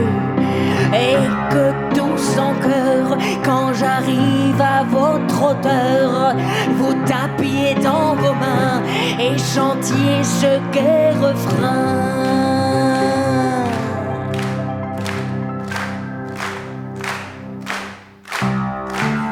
[0.92, 1.16] et
[1.50, 6.34] que tous en cœur, quand j'arrive à votre hauteur,
[6.78, 8.82] vous tapiez dans vos mains
[9.18, 12.22] et chantiez ce gai refrain.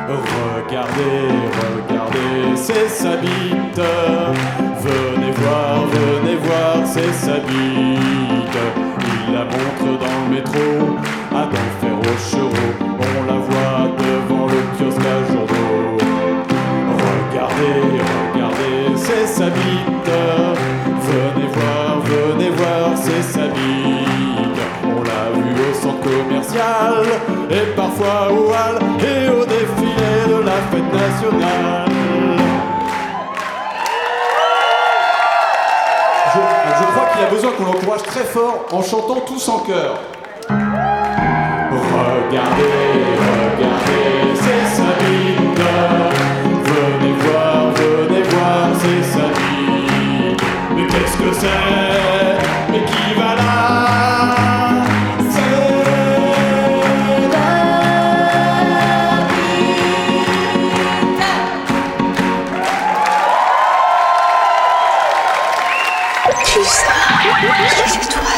[0.09, 1.27] Regardez,
[1.89, 3.81] regardez, c'est sa bite.
[4.81, 8.59] Venez voir, venez voir, c'est sa bite.
[9.27, 10.97] Il la montre dans le métro,
[11.33, 12.73] à d'enfer au chevaux.
[12.81, 15.90] On la voit devant le kiosque à journaux.
[17.61, 20.11] Regardez, c'est sa bite.
[21.03, 24.61] Venez voir, venez voir, c'est sa bite.
[24.85, 27.05] On l'a vu au centre commercial,
[27.51, 31.91] et parfois au hall, et au défilé de la fête nationale.
[36.33, 40.01] Je, crois qu'il a besoin qu'on l'encourage très fort en chantant tous en chœur.
[41.71, 43.20] Regardez,
[51.41, 53.51] c'est qui va là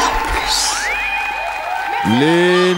[0.05, 0.63] en plus.
[2.19, 2.75] Les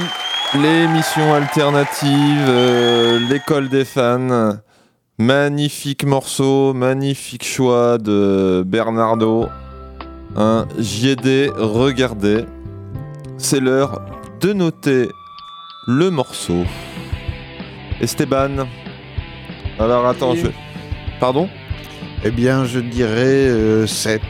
[0.60, 4.58] l'émission alternative, euh, l'école des fans.
[5.18, 9.50] Magnifique morceau, magnifique choix de Bernardo.
[10.36, 12.46] Un JD, regardez.
[13.38, 14.02] C'est l'heure
[14.42, 15.10] de noter
[15.88, 16.64] le morceau.
[18.02, 18.68] Esteban.
[19.80, 20.42] Alors attends, Oui.
[20.44, 20.48] je...
[21.20, 21.50] Pardon?
[22.24, 24.22] Eh bien, je dirais 7.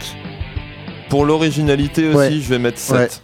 [1.09, 2.31] Pour l'originalité aussi, Ouais.
[2.31, 3.21] je vais mettre 7.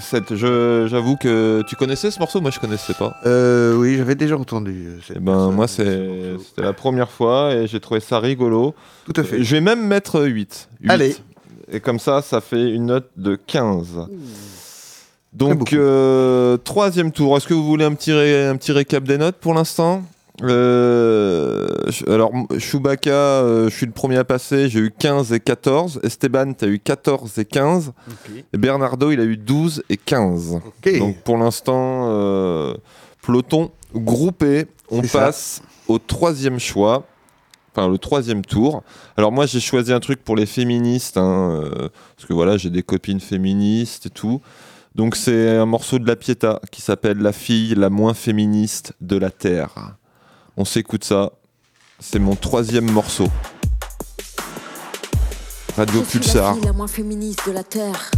[0.00, 0.34] 7.
[0.36, 2.40] Je- J'avoue que tu connaissais ce morceau?
[2.40, 3.14] Moi, je connaissais pas.
[3.26, 4.86] Euh, oui, j'avais déjà entendu.
[4.86, 8.74] euh, cette Eh ben, moi, c'est- c'était la première fois et j'ai trouvé ça rigolo.
[9.06, 9.42] Tout à fait.
[9.42, 10.68] Je vais même mettre 8.
[10.88, 11.16] Allez.
[11.72, 14.06] Et comme ça, ça fait une note de 15.
[15.32, 17.36] Donc, euh, troisième tour.
[17.36, 20.02] Est-ce que vous voulez un petit, ré- un petit récap des notes pour l'instant?
[20.42, 21.68] Euh,
[22.06, 26.00] alors, Chewbacca, euh, je suis le premier à passer, j'ai eu 15 et 14.
[26.02, 27.92] Esteban, tu as eu 14 et 15.
[28.52, 30.60] Et Bernardo, il a eu 12 et 15.
[30.98, 32.74] Donc, pour l'instant, euh,
[33.22, 34.66] peloton groupé.
[34.90, 35.18] On C'est ça.
[35.20, 37.06] passe au troisième choix.
[37.74, 38.82] Enfin, le troisième tour.
[39.16, 41.16] Alors, moi, j'ai choisi un truc pour les féministes.
[41.16, 44.40] hein, euh, parce que voilà, j'ai des copines féministes et tout.
[44.94, 49.16] Donc, c'est un morceau de La Pietà qui s'appelle La fille la moins féministe de
[49.16, 49.70] la Terre.
[50.58, 51.32] On s'écoute ça.
[51.98, 53.28] C'est mon troisième morceau.
[55.76, 56.54] Radio Je suis la Pulsar.
[56.56, 58.10] fille la moins féministe de la Terre.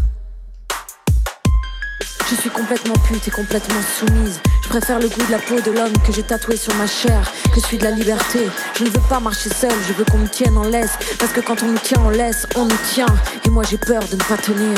[2.29, 4.41] Je suis complètement pute et complètement soumise.
[4.75, 7.61] Préfère le goût de la peau de l'homme que j'ai tatoué sur ma chair, que
[7.61, 8.41] celui de la liberté.
[8.77, 10.99] Je ne veux pas marcher seul, je veux qu'on me tienne en laisse.
[11.17, 13.07] Parce que quand on nous tient en laisse, on nous tient.
[13.47, 14.77] Et moi j'ai peur de ne pas tenir.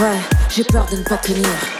[0.00, 0.18] Ouais,
[0.50, 1.77] j'ai peur de ne pas tenir.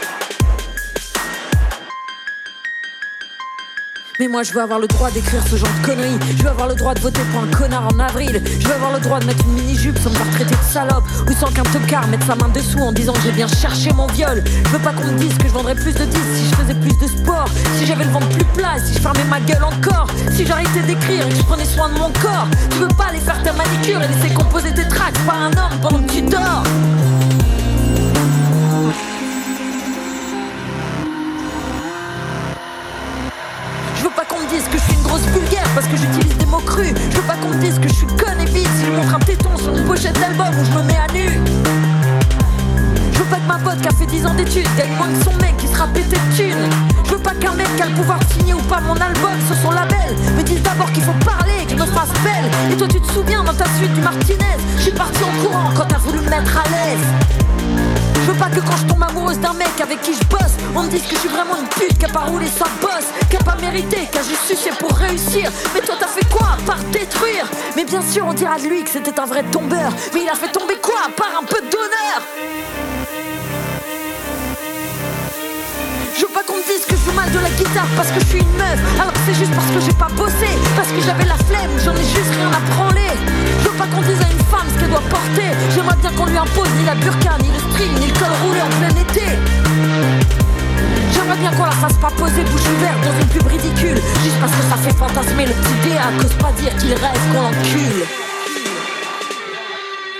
[4.19, 6.19] Mais moi je veux avoir le droit d'écrire ce genre de conneries.
[6.37, 8.43] Je veux avoir le droit de voter pour un connard en avril.
[8.59, 11.05] Je veux avoir le droit de mettre une mini-jupe sans me faire traiter de salope.
[11.25, 14.43] Ou sans qu'un tocard mette sa main dessous en disant j'ai bien cherché mon viol.
[14.65, 16.73] Je veux pas qu'on me dise que je vendrais plus de disques si je faisais
[16.73, 17.47] plus de sport.
[17.77, 20.07] Si j'avais le ventre plus plat, si je fermais ma gueule encore.
[20.33, 22.47] Si j'arrêtais d'écrire et que je prenais soin de mon corps.
[22.71, 25.79] Tu veux pas aller faire ta manicure et laisser composer tes tracks par un homme
[25.81, 26.63] pendant que tu dors
[33.99, 36.37] Je veux pas qu'on me dise que je suis une grosse vulgaire parce que j'utilise
[36.37, 36.93] des mots crus.
[37.11, 39.13] Je veux pas qu'on me dise que je suis conne et vide si je montre
[39.13, 41.27] un téton sur une pochette d'album où je me mets à nu.
[43.11, 45.33] Je veux pas que ma pote qui a fait 10 ans d'études gagne moins son
[45.43, 46.69] mec qui sera pété de thunes.
[47.03, 49.57] Je veux pas qu'un mec qui a le pouvoir signer ou pas mon album sur
[49.57, 52.49] son label me dise d'abord qu'il faut parler que je me fasse belle.
[52.71, 55.87] Et toi tu te souviens dans ta suite du Martinez, je parti en courant quand
[55.89, 57.48] t'as voulu me mettre à l'aise.
[58.21, 60.83] Je veux pas que quand je tombe amoureuse d'un mec avec qui je bosse, on
[60.83, 63.37] me dise que je suis vraiment une pute qui a pas roulé sa bosse, qui
[63.37, 65.49] a pas mérité, qui a juste sucé pour réussir.
[65.73, 67.45] Mais toi t'as fait quoi à part détruire?
[67.75, 70.35] Mais bien sûr on dira de lui que c'était un vrai tombeur, mais il a
[70.35, 70.95] fait tomber quoi?
[71.07, 72.98] À part un peu d'honneur
[76.19, 78.19] Je veux pas qu'on me dise que je joue mal de la guitare parce que
[78.19, 78.75] je suis une meuf.
[78.99, 81.95] Alors que c'est juste parce que j'ai pas bossé Parce que j'avais la flemme, j'en
[81.95, 83.15] ai juste rien à branler.
[83.63, 85.47] Je veux pas qu'on dise à une femme ce qu'elle doit porter.
[85.71, 88.59] J'aimerais bien qu'on lui impose ni la burqa, ni le string, ni le col roulé
[88.59, 89.31] en plein été.
[91.15, 94.51] J'aimerais bien qu'on la fasse pas poser bouche ouverte dans une pub ridicule Juste parce
[94.51, 98.28] que ça fait fantasmer le petit dé à cause pas dire qu'il rêve qu'on l'encule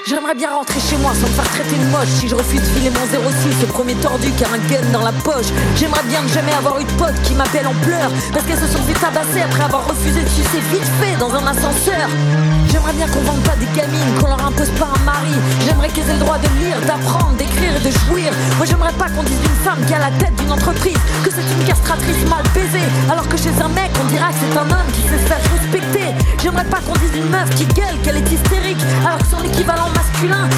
[0.09, 2.09] J'aimerais bien rentrer chez moi sans me faire traiter de moche.
[2.09, 5.05] Si je refuse de filer mon 06 au premier tordu qui a un gun dans
[5.05, 5.53] la poche.
[5.77, 8.09] J'aimerais bien ne jamais avoir eu de potes qui m'appellent en pleurs.
[8.33, 11.45] Parce qu'elles se sont fait tabasser après avoir refusé de sucer vite fait dans un
[11.45, 12.09] ascenseur.
[12.71, 15.37] J'aimerais bien qu'on vende pas des gamines, qu'on leur impose pas un mari.
[15.67, 18.33] J'aimerais qu'elles aient le droit de lire, d'apprendre, d'écrire et de jouir.
[18.57, 21.45] Moi j'aimerais pas qu'on dise d'une femme qui a la tête d'une entreprise Que c'est
[21.53, 22.89] une castratrice mal baisée.
[23.13, 26.17] Alors que chez un mec on dira que c'est un homme qui se faire respecter.
[26.41, 29.85] J'aimerais pas qu'on dise d'une meuf qui gueule qu'elle est hystérique Alors que son équivalent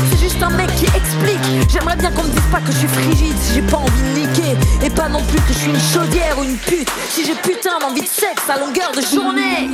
[0.10, 1.70] c'est juste un mec qui explique.
[1.70, 4.20] J'aimerais bien qu'on me dise pas que je suis frigide si j'ai pas envie de
[4.20, 4.58] niquer.
[4.84, 6.90] Et pas non plus que je suis une chaudière ou une pute.
[7.10, 9.70] Si j'ai putain d'envie de sexe à longueur de journée.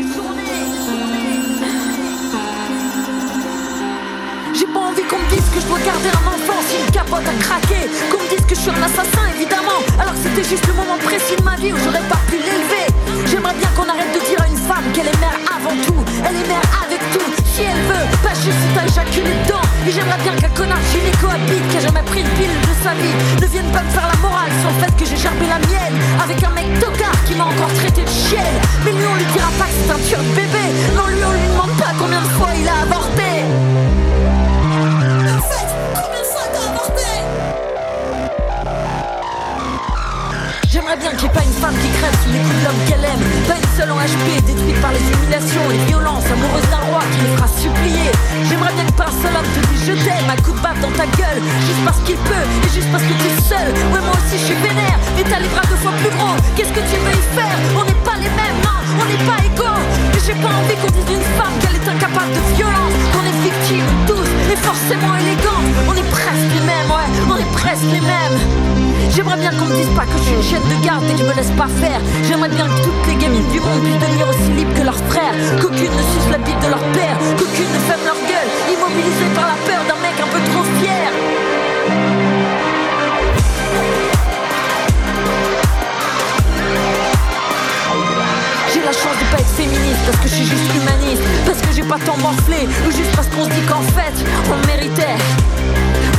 [4.54, 7.28] J'ai pas envie qu'on me dise que je dois garder un enfant si une capote
[7.28, 9.82] a craqué Qu'on me dise que je suis un assassin évidemment.
[10.00, 13.54] Alors c'était juste le moment précis de ma vie où j'aurais pas pu l'élever J'aimerais
[13.56, 16.00] bien qu'on arrête de dire à une femme qu'elle est mère avant tout.
[16.24, 17.32] Elle est mère avec tout.
[17.54, 21.28] Si elle veut Pas juste si t'as éjaculé dedans Et j'aimerais bien qu'un connard gynéco
[21.28, 23.16] habite Qui a jamais pris une pile de sa vie.
[23.42, 25.98] Ne vienne pas me faire la morale sur le fait que j'ai gerbé la mienne.
[26.24, 28.58] Avec un mec tocard qui m'a encore traité de chienne.
[28.86, 30.66] Mais lui on lui dira pas que c'est un tueur de bébé.
[30.96, 33.37] Non lui on lui demande pas combien de fois il a avorté
[40.88, 43.04] J'aimerais bien n'y ait pas une femme qui crève sous les coups de l'homme qu'elle
[43.04, 46.26] aime une seule en HP détruite par les humiliations Les violences.
[46.26, 48.10] Amoureuses d'un roi qui les fera supplier.
[48.50, 50.30] J'aimerais bien que pas un seul homme te dise je t'aime.
[50.30, 53.28] Un coup de dans ta gueule Juste parce qu'il peut et juste parce que tu
[53.30, 53.68] es seul.
[53.94, 54.98] Ouais moi aussi je suis vénère.
[55.16, 56.38] Mais t'as les bras deux fois plus gros.
[56.56, 57.58] Qu'est-ce que tu veux y faire?
[57.78, 59.82] On n'est pas les mêmes, non On n'est pas égaux.
[60.14, 62.96] Mais j'ai pas envie qu'on dise d'une femme qu'elle est incapable de violence.
[63.14, 67.10] Qu'on est victime tous et forcément élégante On est presque les mêmes, ouais.
[67.30, 68.38] On est presque les mêmes.
[69.18, 71.18] J'aimerais bien qu'on me dise pas que je suis une chaîne de garde et que
[71.18, 72.00] je me laisse pas faire.
[72.28, 75.36] J'aimerais bien que toutes les gamines du monde puissent devenir aussi libres que leurs frères.
[75.62, 77.18] Qu'aucune ne suce la bite de leur père.
[77.38, 78.50] Qu'aucune ne ferme leur gueule.
[78.72, 81.08] Immobilisée par la peur d'un mec un peu trop fier.
[88.74, 91.24] J'ai la chance de pas être féministe parce que je suis juste humaniste.
[91.46, 94.16] Parce que j'ai pas tant morflé Ou juste parce qu'on se dit qu'en fait
[94.52, 95.18] on méritait.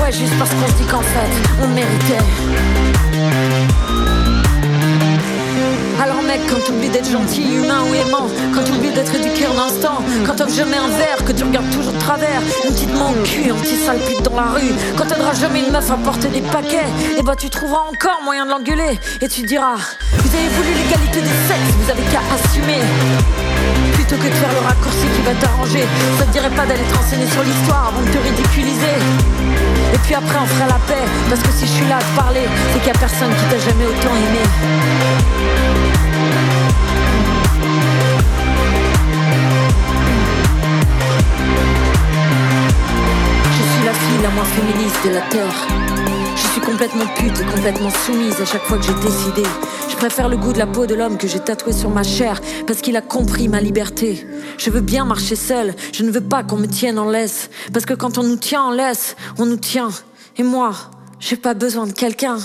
[0.00, 1.32] Ouais juste parce qu'on se dit qu'en fait
[1.62, 2.24] on méritait
[6.00, 9.98] alors mec, quand t'oublies d'être gentil, humain ou aimant Quand t'oublies d'être éduqué en instant
[10.24, 13.24] Quand t'offres jamais un verre, que tu regardes toujours de travers Une petite main au
[13.24, 16.28] cul, un petit sale pute dans la rue Quand t'aideras jamais une meuf à porter
[16.28, 16.86] des paquets
[17.18, 19.76] Et bah tu trouveras encore moyen de l'engueuler Et tu diras,
[20.12, 23.47] vous avez voulu l'égalité des sexes, vous avez qu'à assumer
[23.94, 25.84] Plutôt que de faire le raccourci qui va t'arranger
[26.18, 28.96] Ça te dirait pas d'aller te renseigner sur l'histoire avant de te ridiculiser.
[29.94, 32.16] Et puis après on fera la paix Parce que si je suis là à te
[32.16, 34.44] parler C'est qu'il y a personne qui t'a jamais autant aimé.
[43.56, 46.07] Je suis la fille la moins féministe de la Terre
[46.40, 49.42] Je suis complètement pute et complètement soumise à chaque fois que j'ai décidé.
[49.88, 52.40] Je préfère le goût de la peau de l'homme que j'ai tatoué sur ma chair
[52.66, 54.24] parce qu'il a compris ma liberté.
[54.56, 57.50] Je veux bien marcher seul, je ne veux pas qu'on me tienne en laisse.
[57.72, 59.90] Parce que quand on nous tient en laisse, on nous tient.
[60.36, 60.72] Et moi,
[61.18, 62.38] j'ai pas besoin de quelqu'un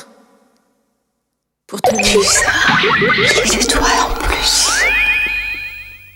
[1.67, 2.03] pour tenir.
[2.03, 4.69] Les étoiles en plus.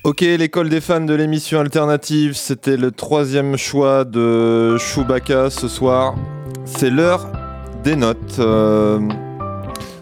[0.04, 6.16] Ok, l'école des fans de l'émission alternative, c'était le troisième choix de Chewbacca ce soir.
[6.66, 7.28] C'est l'heure
[7.88, 8.38] des notes.
[8.40, 9.00] Euh,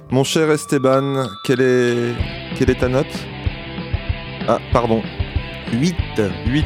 [0.10, 2.16] mon cher Esteban, quelle est,
[2.58, 3.06] quelle est ta note?
[4.48, 5.04] Ah, pardon.
[5.72, 5.96] 8.
[6.48, 6.66] 8.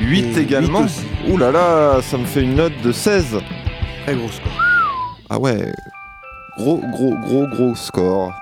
[0.00, 1.06] 8 Et également huit aussi.
[1.28, 3.40] Ouh là là, ça me fait une note de 16.
[4.06, 4.58] Très gros score.
[5.28, 5.70] Ah ouais,
[6.56, 8.32] gros, gros, gros, gros score.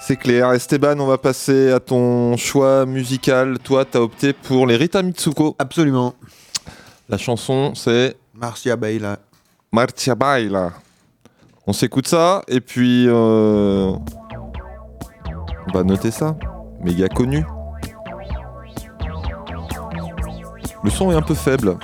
[0.00, 0.52] C'est clair.
[0.52, 3.60] Esteban, on va passer à ton choix musical.
[3.60, 5.54] Toi, t'as opté pour les Rita Mitsuko.
[5.56, 6.14] Absolument.
[7.08, 9.20] La chanson, c'est Marcia Baila.
[9.72, 10.72] Marcia Baila.
[11.64, 13.92] On s'écoute ça et puis euh,
[15.68, 16.36] on va noter ça.
[16.80, 17.44] Méga connu.
[20.82, 21.76] Le son est un peu faible.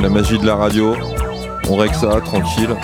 [0.00, 0.96] La magie de la radio.
[1.68, 2.74] On règle ça tranquille.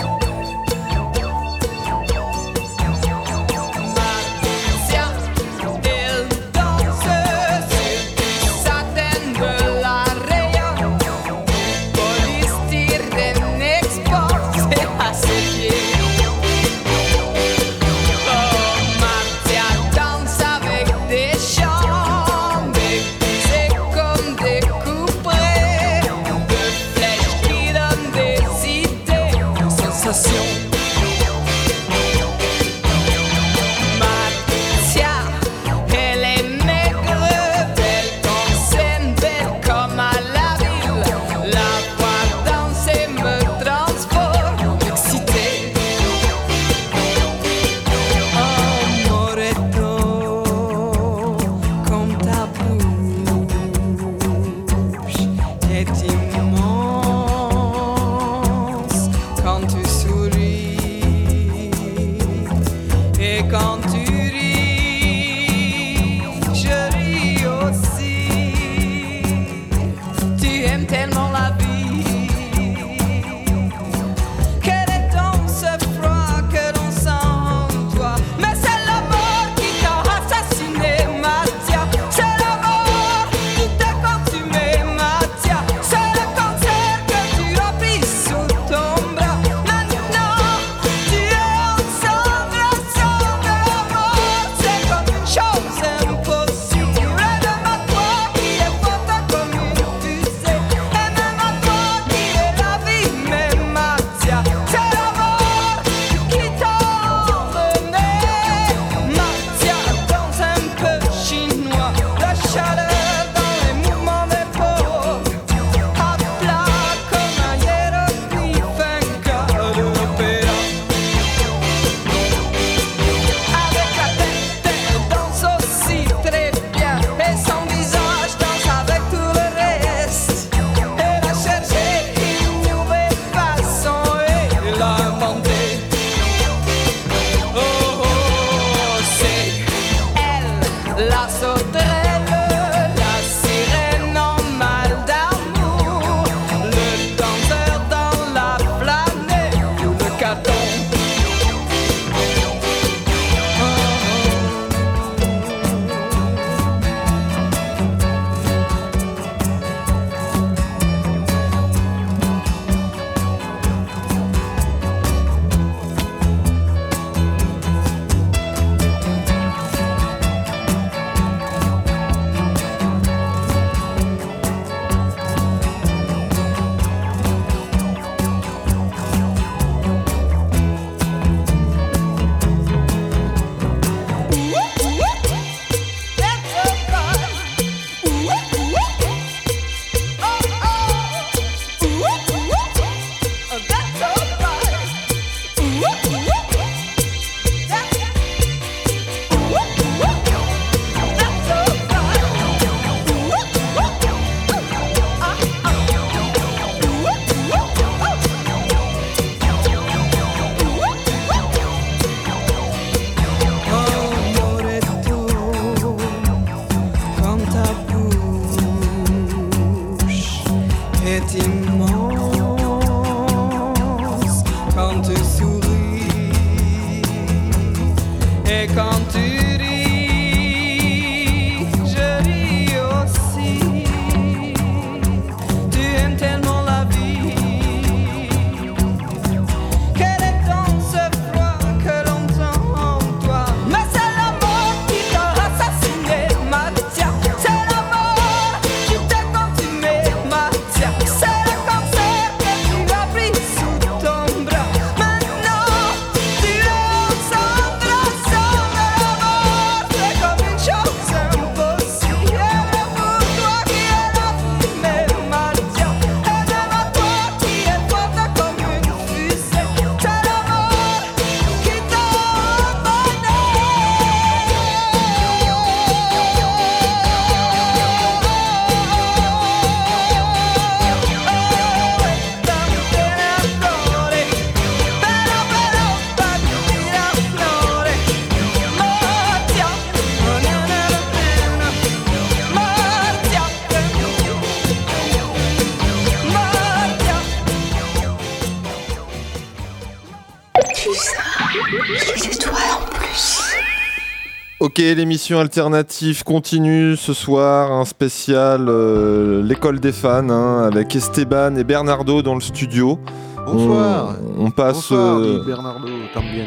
[304.79, 311.57] Ok, l'émission alternative continue ce soir, un spécial euh, l'école des fans hein, avec Esteban
[311.57, 312.99] et Bernardo dans le studio.
[313.47, 314.17] Bonsoir.
[314.37, 315.89] On, on passe, Bonsoir, euh, Bernardo,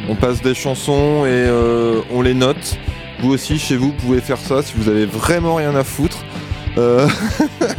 [0.08, 2.78] on passe des chansons et euh, on les note.
[3.20, 6.20] Vous aussi, chez vous, pouvez faire ça si vous avez vraiment rien à foutre.
[6.78, 7.08] Euh,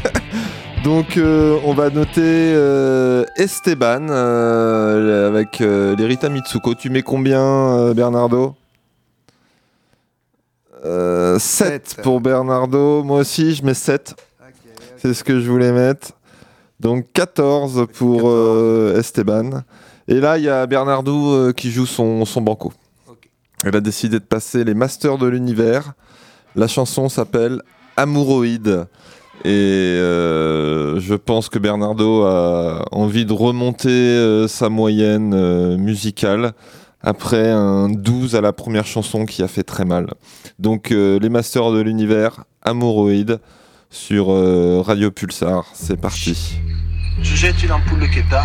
[0.83, 2.19] Donc, euh, on va noter
[2.57, 6.75] euh, Esteban euh, avec euh, les Rita Mitsuko.
[6.75, 7.95] Tu mets combien,
[10.85, 13.03] euh, Bernardo 7 pour Bernardo.
[13.03, 14.15] Moi aussi, je mets 7.
[14.97, 16.13] C'est ce que je voulais mettre.
[16.79, 19.63] Donc 14 pour euh, Esteban.
[20.09, 22.73] Et là, il y a Bernardo euh, qui joue son, son banco.
[23.65, 25.93] Elle a décidé de passer les Masters de l'univers.
[26.57, 27.63] La chanson s'appelle
[27.97, 28.87] Amouroïde.
[29.45, 36.53] Et euh, je pense que Bernardo a envie de remonter euh, sa moyenne euh, musicale
[37.03, 40.13] après un 12 à la première chanson qui a fait très mal.
[40.59, 43.41] Donc euh, les Masters de l'univers, Amouroïde,
[43.91, 45.65] sur euh, Radio Pulsar.
[45.75, 46.59] C'est parti.
[47.23, 48.45] Je jette une ampoule de Keta.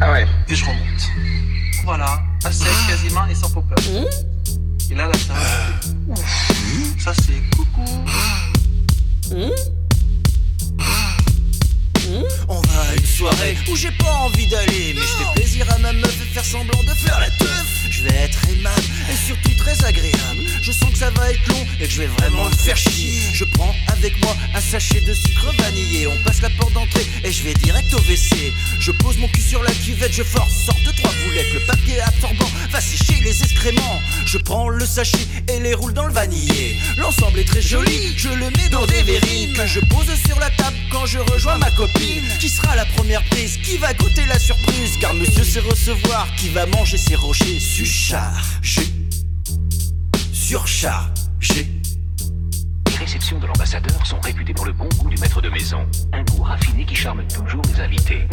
[0.00, 0.26] Ah ouais.
[0.48, 1.10] Et je remonte.
[1.84, 3.74] Voilà, à sec quasiment et sans popper.
[4.90, 6.14] Et là, là, ça va.
[6.98, 7.84] Ça, c'est coucou.
[12.48, 15.78] On va à une soirée où j'ai pas envie d'aller Mais je fais plaisir à
[15.78, 17.66] ma meuf et faire semblant de faire la teuf.
[17.90, 20.42] Je vais être aimable et surtout très agréable.
[20.62, 23.22] Je sens que ça va être long et que je vais vraiment le faire chier.
[23.32, 26.06] Je prends avec moi un sachet de sucre vanillé.
[26.06, 29.40] On passe la porte d'entrée et je vais direct au WC Je pose mon cul
[29.40, 31.52] sur la cuvette, je force, sors deux trois boulettes.
[31.52, 34.00] Le papier absorbant va sécher les excréments.
[34.26, 36.78] Je prends le sachet et les roule dans le vanillé.
[36.98, 39.54] L'ensemble est très joli, je le mets dans des verrines.
[39.54, 42.07] Que je pose sur la table quand je rejoins ma copine
[42.40, 46.48] Qui sera la première prise, qui va goûter la surprise Car monsieur sait recevoir, qui
[46.48, 48.82] va manger ses rochers Surchargé
[50.32, 51.77] Surchargé
[52.98, 55.86] Les réceptions de l'ambassadeur sont réputées pour le bon goût du maître de maison.
[56.12, 58.26] Un goût raffiné qui charme toujours les invités.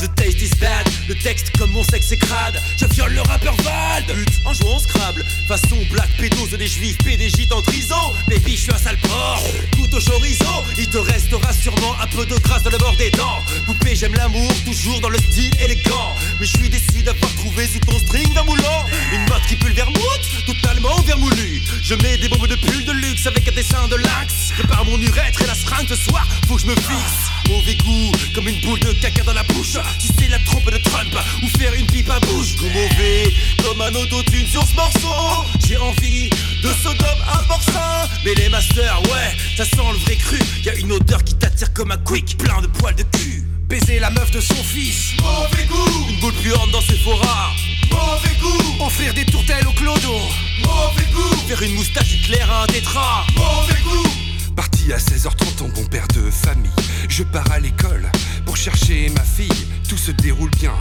[0.00, 3.54] The taste is bad, le texte comme mon sexe est crade Je viole le rappeur
[3.56, 4.06] Vald.
[4.06, 7.94] But, en jouant Scrabble Façon black pédose des juifs PDJ en trison
[8.28, 9.42] Baby je suis un sale porc.
[9.72, 13.10] Tout au chorizo Il te restera sûrement un peu de grâce dans le bord des
[13.10, 13.42] dents.
[13.66, 16.14] Poupée j'aime l'amour toujours dans le style élégant.
[16.40, 18.84] Mais je suis déçu d'avoir trouvé sous ton string d'un moulin.
[19.12, 20.00] Une mode qui pue le vermouth
[20.46, 24.46] Totalement vermoulu Je mets des bombes de pull de luxe avec un dessin de l'axe
[24.56, 26.26] Prépare mon urètre et la seringue ce soir.
[26.48, 27.28] Faut que je me fixe.
[27.48, 29.76] Mauvais goût, comme une boule de caca dans la bouche.
[29.98, 32.56] Si c'est la trompe de Trump ou faire une pipe à bouche.
[32.56, 35.44] Goût mauvais, comme un autotune sur ce morceau.
[35.66, 36.30] J'ai envie
[36.62, 38.08] de Sodome un porcin.
[38.24, 40.38] Mais les masters, ouais, ça sent le vrai cru.
[40.64, 43.44] Y a une odeur qui t'attire comme un quick, plein de poils de cul.
[43.68, 45.12] Baiser la meuf de son fils.
[45.20, 47.50] Mauvais goût Une boule puante dans ses foras
[47.90, 50.18] Mauvais goût Offrir des tourtelles au clodo
[50.60, 54.08] Mauvais goût Faire une moustache éclair à un tétra Mauvais goût
[54.54, 56.70] Parti à 16h30 en bon père de famille.
[57.10, 58.10] Je pars à l'école
[58.46, 59.66] pour chercher ma fille.
[59.86, 60.72] Tout se déroule bien,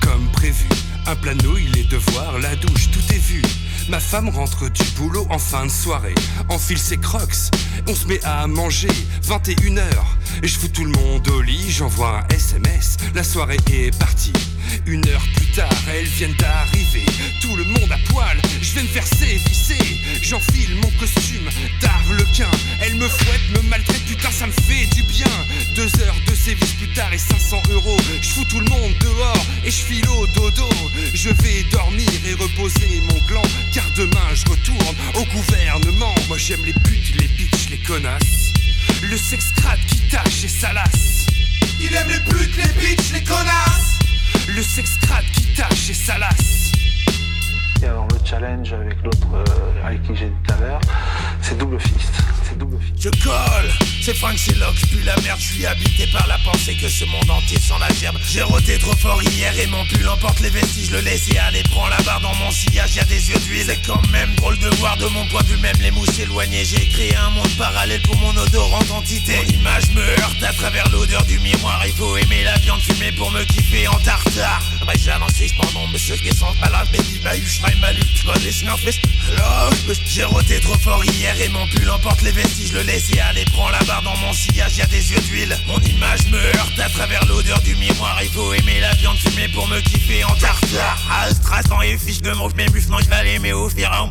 [0.00, 0.66] comme prévu.
[1.06, 3.42] Un plat de nouilles, les devoirs, la douche, tout est vu.
[3.90, 6.14] Ma femme rentre du boulot en fin de soirée,
[6.48, 7.50] enfile ses crocs,
[7.86, 8.88] on se met à manger,
[9.22, 9.84] 21h,
[10.42, 14.32] et je fous tout le monde au lit, j'envoie un SMS, la soirée est partie.
[14.86, 17.04] Une heure plus tard, elles viennent d'arriver,
[17.42, 21.48] tout le monde à poil, je vais me faire sévisser, j'enfile mon costume
[21.82, 22.50] d'arlequin,
[22.80, 25.26] elle me fouette, me maltraite, putain ça me fait du bien.
[25.76, 28.93] Deux heures de sévices plus tard et 500 euros, je fous tout le monde
[29.64, 30.68] et je file au dodo.
[31.12, 33.42] Je vais dormir et reposer mon gland,
[33.72, 36.14] car demain je retourne au gouvernement.
[36.28, 38.52] Moi j'aime les putes, les bitches, les connasses,
[39.02, 41.26] le sexe crade qui tâche et salace.
[41.80, 43.98] Il aime les putes, les bitches, les connasses,
[44.48, 46.72] le sexe crade qui tâche et salace.
[47.82, 50.80] Et alors le challenge avec l'autre euh, avec qui j'ai dit tout à l'heure,
[51.42, 52.14] c'est double fist.
[52.42, 53.02] C'est double fist.
[53.02, 53.70] Je colle,
[54.04, 57.06] c'est Frank Sillock, je pue la merde, je suis habité par la pensée que ce
[57.06, 58.18] monde entier sent la gerbe.
[58.28, 61.88] J'ai roté trop fort hier et mon pull emporte les vestiges, le laisser aller, prends
[61.88, 63.64] la barre dans mon sillage, y a des yeux d'huile.
[63.66, 66.66] C'est quand même drôle de voir de mon point de vue même les mouches éloignées.
[66.66, 69.36] J'ai créé un monde parallèle pour mon odorante entité.
[69.36, 73.12] Mon image me heurte à travers l'odeur du miroir, il faut aimer la viande fumée
[73.12, 74.62] pour me kiffer en tartare.
[74.86, 78.34] Après j'annonce pendant monsieur qui sont pas là, baby bahu, schrein ma lutte, tu vois
[78.44, 79.70] les snurfs, alors
[80.04, 83.70] j'ai roté trop fort hier et mon pull emporte les vestiges, le laisser aller, prends
[83.70, 85.56] la barre dans mon sillage, y a des yeux d'huile.
[85.68, 89.48] Mon image me heurte à travers l'odeur du miroir, il faut aimer la viande fumée
[89.48, 90.98] pour me kiffer en tartare.
[91.22, 94.10] Astrasan et fiche de mon mes buffes, non je vais aller mais au firant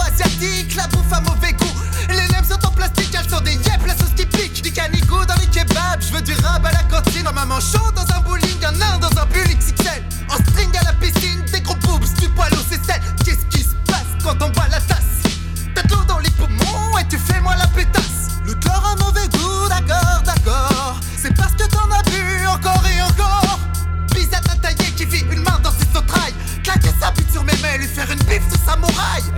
[0.00, 1.80] asiatique, la bouffe à mauvais goût.
[2.08, 4.62] Les nems sont en plastique, elles sont des yep, la sauce qui pique.
[4.62, 7.26] Du canicou dans les kebabs, je veux du rab à la cantine.
[7.28, 10.02] En maman chaud dans un bowling, un nain dans un pull XXL.
[10.30, 13.74] En string à la piscine, des gros boobs, du poil au sel Qu'est-ce qui se
[13.86, 15.05] passe quand on bat la tasse?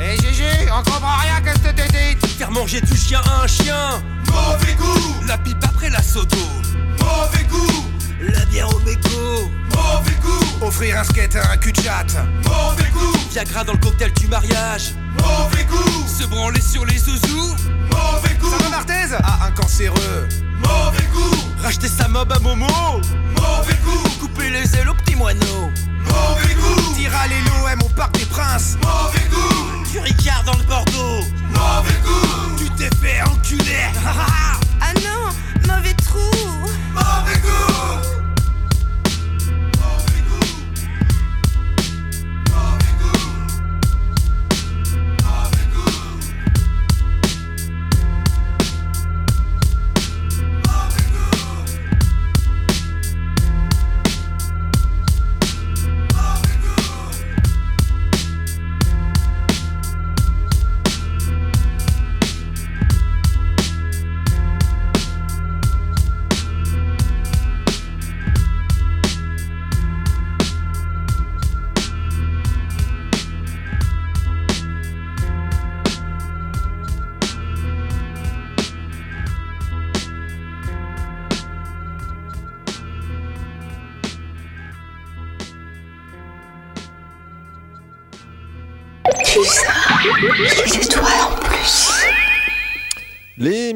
[0.01, 2.29] Eh Gigi, on comprend rien, qu'est-ce que t'es dit.
[2.39, 4.03] Faire manger du chien à un chien.
[4.27, 5.27] Mauvais goût.
[5.27, 6.37] La pipe après la sodo
[7.01, 7.85] Mauvais goût.
[8.21, 9.51] La bière au mégot.
[9.71, 10.67] Mauvais goût.
[10.67, 12.07] Offrir un skate à un cul de chat
[12.45, 13.17] Mauvais goût.
[13.31, 14.95] Viagra dans le cocktail du mariage.
[15.21, 16.07] Mauvais goût.
[16.07, 17.57] Se branler sur les zouzous.
[17.91, 18.51] Mauvais goût.
[18.51, 20.29] Sarah Martez a un cancéreux.
[20.61, 22.67] Mauvais goût Racheter sa mob à Momo.
[23.37, 25.71] Mauvais goût Couper les ailes au petit moineau.
[26.05, 28.77] Mauvais goût Tire à l'OM au Parc des Princes.
[28.83, 31.25] Mauvais goût Du Ricard dans le Bordeaux.
[31.51, 33.87] Mauvais goût Tu t'es fait enculer.
[34.81, 36.19] Ah non, mauvais trou.
[36.95, 38.18] Mauvais goût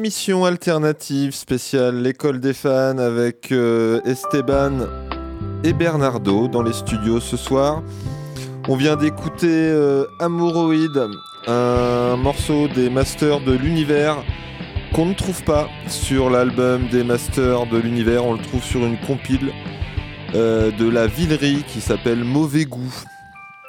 [0.03, 4.79] L'émission alternative spéciale L'école des fans avec euh, Esteban
[5.63, 7.81] et Bernardo dans les studios ce soir.
[8.67, 11.07] On vient d'écouter euh, Amouroïde,
[11.47, 14.21] un morceau des Masters de l'Univers
[14.93, 18.25] qu'on ne trouve pas sur l'album des Masters de l'Univers.
[18.25, 19.53] On le trouve sur une compile
[20.35, 22.93] euh, de la Villerie qui s'appelle Mauvais Goût.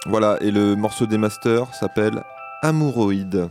[0.07, 2.25] Voilà, et le morceau des Masters s'appelle
[2.63, 3.51] Amouroïde.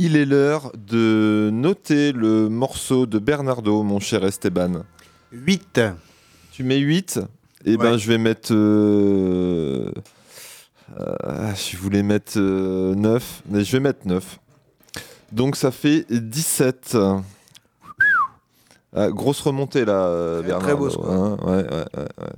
[0.00, 4.84] Il est l'heure de noter le morceau de Bernardo, mon cher Esteban.
[5.32, 5.80] 8.
[6.52, 7.20] Tu mets 8
[7.64, 7.98] Eh ben, Ouais.
[7.98, 8.52] je vais mettre.
[8.54, 9.90] euh,
[11.00, 14.38] euh, je voulais mettre 9, mais je vais mettre 9.
[15.32, 16.96] Donc ça fait 17.
[18.94, 20.64] Ah, grosse remontée là, euh, Bernardo.
[20.64, 21.10] très beau score.
[21.12, 22.32] hein, ouais, ouais, ouais, ouais.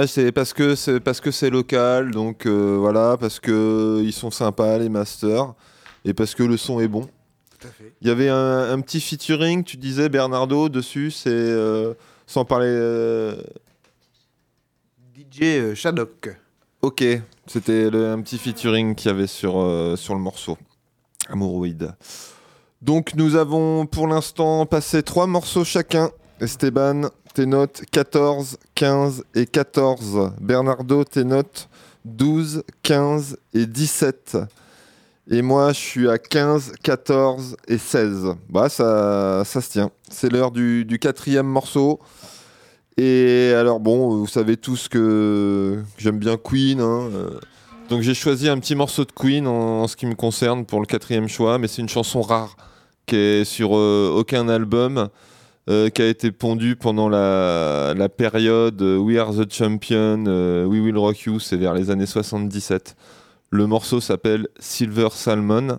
[0.00, 4.12] Ouais, c'est parce que c'est parce que c'est local, donc euh, voilà, parce que ils
[4.12, 5.52] sont sympas les masters
[6.04, 7.08] et parce que le son est bon.
[8.00, 11.92] Il y avait un, un petit featuring, tu disais Bernardo dessus, c'est euh,
[12.26, 12.68] sans parler.
[12.70, 13.36] euh,
[15.14, 16.36] DJ euh, Shadok.
[16.82, 17.04] Ok,
[17.46, 20.56] c'était le- un petit featuring qu'il y avait sur, euh, sur le morceau.
[21.28, 21.92] Amouroïde.
[22.80, 26.10] Donc nous avons pour l'instant passé trois morceaux chacun.
[26.40, 30.32] Esteban, tes notes 14, 15 et 14.
[30.40, 31.68] Bernardo, tes notes
[32.06, 34.38] 12, 15 et 17.
[35.32, 38.34] Et moi, je suis à 15, 14 et 16.
[38.48, 39.92] Bah, ça, ça se tient.
[40.10, 42.00] C'est l'heure du, quatrième morceau.
[42.96, 46.80] Et alors, bon, vous savez tous que, j'aime bien Queen.
[46.80, 47.30] hein, euh.
[47.88, 50.86] donc, j'ai choisi un petit morceau de Queen en, ce qui me concerne pour le
[50.86, 51.58] quatrième choix.
[51.58, 52.56] Mais c'est une chanson rare
[53.06, 55.10] qui est sur euh, aucun album.
[55.68, 60.24] euh, qui a été pondue pendant la, période We Are the Champion,
[60.66, 62.96] We Will Rock You, c'est vers les années 77.
[63.52, 65.78] Le morceau s'appelle Silver Salmon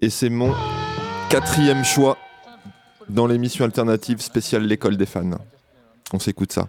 [0.00, 0.54] et c'est mon
[1.28, 2.16] quatrième choix
[3.08, 5.38] dans l'émission alternative spéciale L'école des fans.
[6.12, 6.68] On s'écoute ça.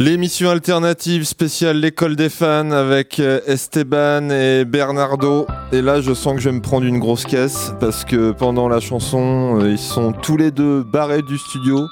[0.00, 5.46] L'émission alternative spéciale l'école des fans avec euh, Esteban et Bernardo.
[5.72, 8.66] Et là, je sens que je vais me prendre une grosse caisse parce que pendant
[8.66, 11.86] la chanson, euh, ils sont tous les deux barrés du studio.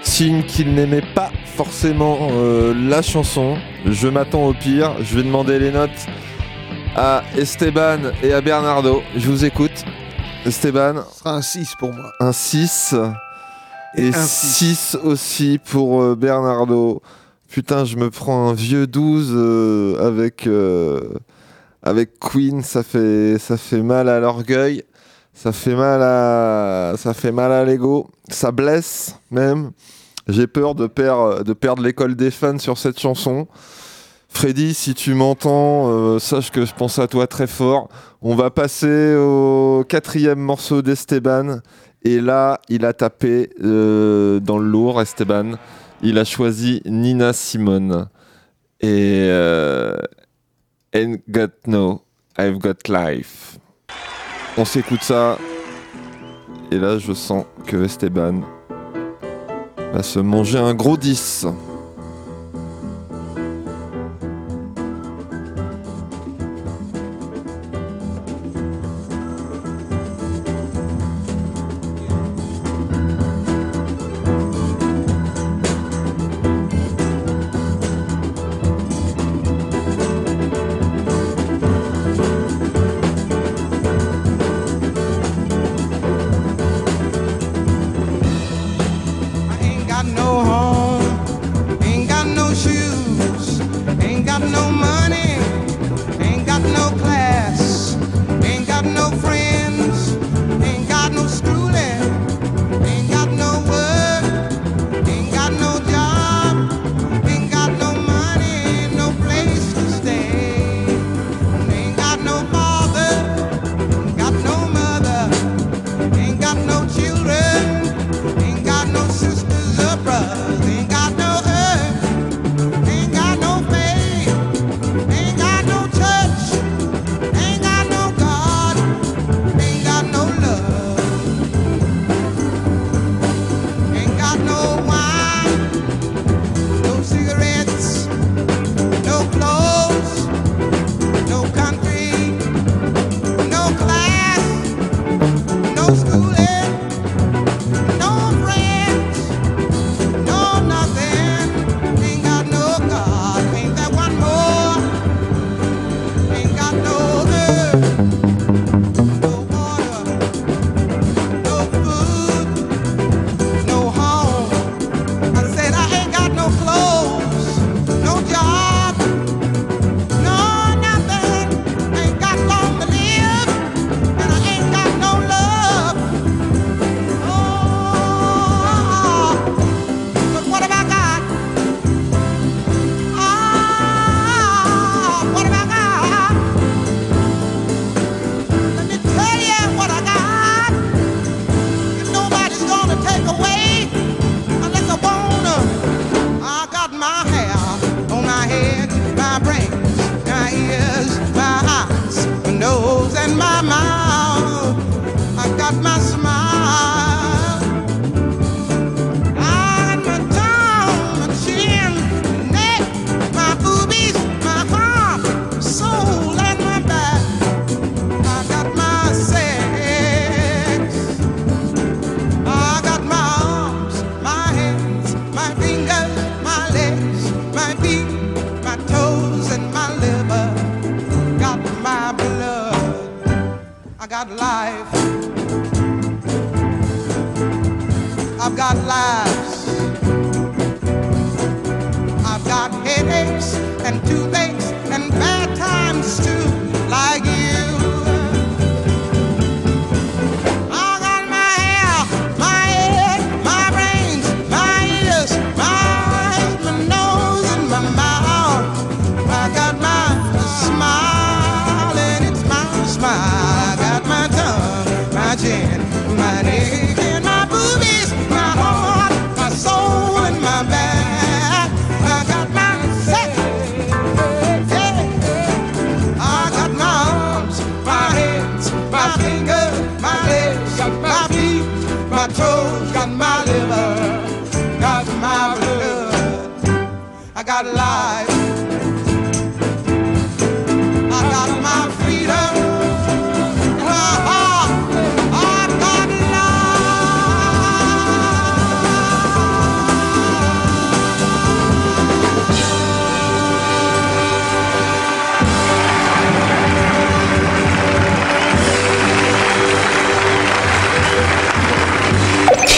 [0.00, 3.58] Signe qu'ils n'aimaient pas forcément euh, la chanson.
[3.84, 4.96] Je m'attends au pire.
[5.02, 6.06] Je vais demander les notes
[6.96, 9.02] à Esteban et à Bernardo.
[9.14, 9.84] Je vous écoute.
[10.46, 11.04] Esteban.
[11.12, 12.12] Ce sera un 6 pour moi.
[12.18, 12.94] Un 6.
[13.98, 17.02] Et, un 6 aussi pour euh, Bernardo.
[17.48, 21.00] Putain, je me prends un vieux 12 euh, avec, euh,
[21.82, 22.62] avec Queen.
[22.62, 24.82] Ça fait, ça fait mal à l'orgueil.
[25.32, 28.08] Ça fait mal à, ça fait mal à l'ego.
[28.28, 29.70] Ça blesse même.
[30.28, 33.46] J'ai peur de, perdre de perdre l'école des fans sur cette chanson.
[34.28, 37.88] Freddy, si tu m'entends, euh, sache que je pense à toi très fort.
[38.22, 41.60] On va passer au quatrième morceau d'Esteban.
[42.02, 45.52] Et là, il a tapé dans le lourd, Esteban.
[46.08, 48.06] Il a choisi Nina Simone.
[48.80, 49.96] Et euh,
[50.94, 52.04] Got No,
[52.38, 53.58] I've Got Life.
[54.56, 55.36] On s'écoute ça.
[56.70, 58.42] Et là, je sens que Esteban
[59.92, 61.46] va se manger un gros 10.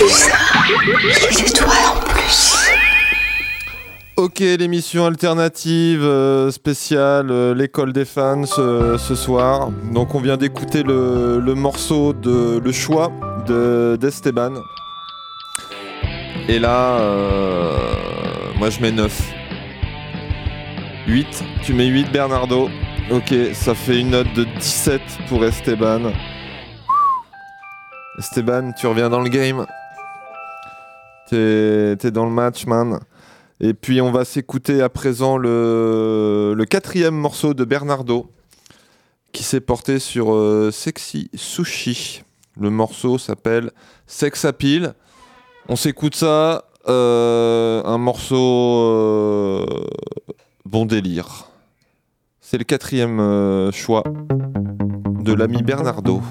[0.08, 2.56] Les en plus.
[4.16, 9.68] Ok, l'émission alternative euh, spéciale euh, L'école des fans euh, ce soir.
[9.92, 13.12] Donc on vient d'écouter le, morceau de Le choix
[14.00, 14.54] d'Esteban.
[16.48, 16.98] Et là,
[18.56, 19.12] moi je mets 9.
[21.06, 22.70] 8, tu mets 8 Bernardo.
[23.10, 26.12] Ok, ça fait une note de 17 pour Esteban.
[28.18, 29.66] Esteban, tu reviens dans le game.
[31.28, 33.00] T'es dans le match, man.
[33.60, 38.30] Et puis on va s'écouter à présent le, quatrième morceau de Bernardo
[39.32, 42.22] qui s'est porté sur euh, Sexy Sushi.
[42.58, 43.72] Le morceau s'appelle
[44.06, 44.94] Sex Appeal.
[45.68, 49.66] On s'écoute ça, euh, un morceau euh,
[50.64, 51.46] bon délire.
[52.40, 54.02] C'est le quatrième choix
[55.20, 56.22] de l'ami Bernardo.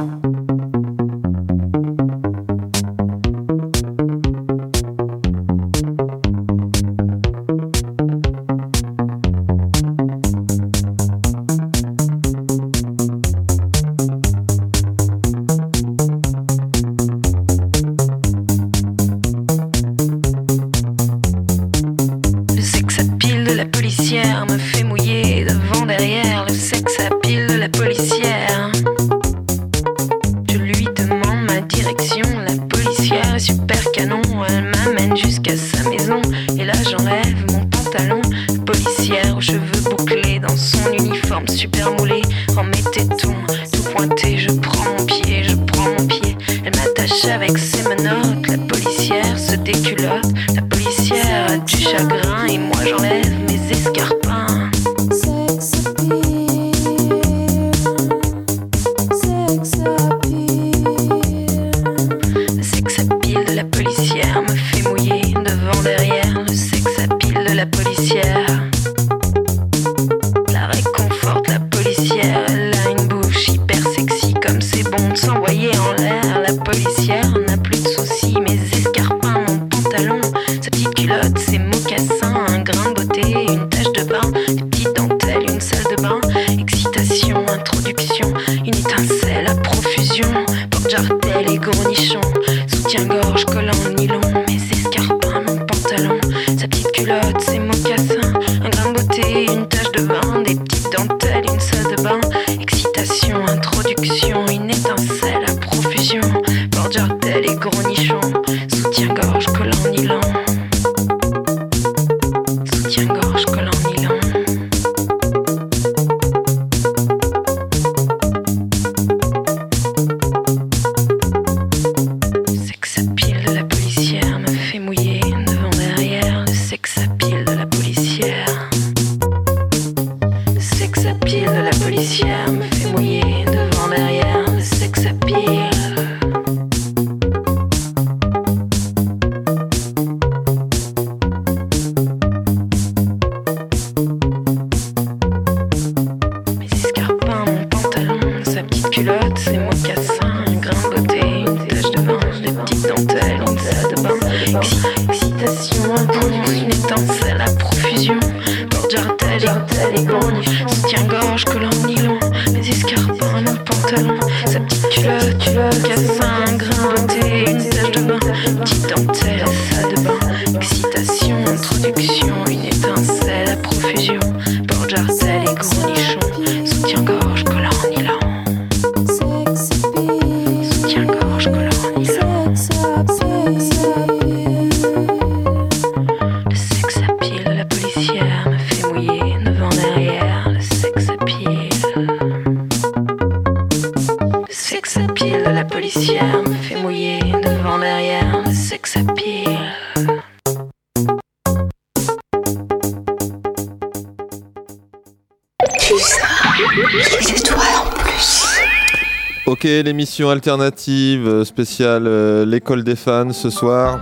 [210.26, 214.00] Alternative euh, spéciale euh, l'école des fans ce soir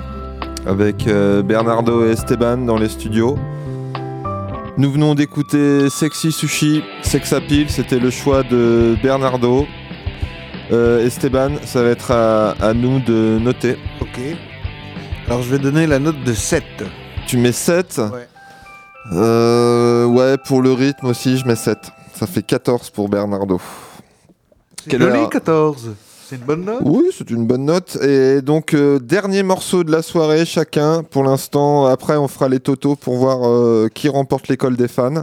[0.66, 3.38] avec euh, Bernardo et Esteban dans les studios.
[4.78, 9.66] Nous venons d'écouter Sexy Sushi, Sex Appeal, c'était le choix de Bernardo.
[10.72, 13.78] Euh, Esteban, ça va être à, à nous de noter.
[14.02, 14.20] Ok.
[15.28, 16.64] Alors je vais donner la note de 7.
[17.28, 18.28] Tu mets 7 Ouais.
[19.14, 21.78] Euh, ouais, pour le rythme aussi, je mets 7.
[22.16, 23.62] Ça fait 14 pour Bernardo.
[24.84, 25.30] C'est Quelle joli, heure?
[25.30, 25.92] 14.
[26.27, 26.81] C'est une bonne note?
[26.84, 27.99] Oui, c'est une bonne note.
[28.02, 31.03] Et donc, euh, dernier morceau de la soirée, chacun.
[31.03, 35.22] Pour l'instant, après, on fera les totaux pour voir euh, qui remporte l'école des fans.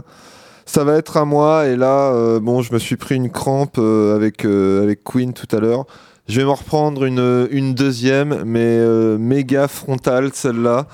[0.65, 1.67] Ça va être à moi.
[1.67, 5.59] Et là, euh, bon, je me suis pris une crampe avec, avec Queen tout à
[5.59, 5.85] l'heure.
[6.29, 8.79] Je vais m'en reprendre une, deuxième, mais
[9.17, 10.87] méga frontale, celle-là.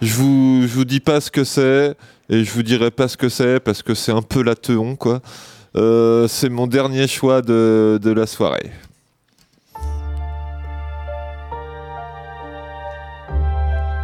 [0.00, 1.94] Je vous, vous dis pas ce que c'est.
[2.28, 4.96] Et je vous dirai pas ce que c'est parce que c'est un peu la teon,
[4.96, 5.20] quoi.
[5.76, 8.72] C'est mon dernier choix de la soirée.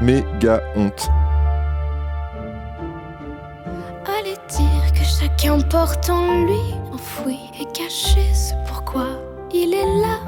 [0.01, 1.11] Méga honte.
[4.07, 9.09] Allez dire que chacun porte en lui, enfoui et caché ce pourquoi
[9.53, 10.21] il est là.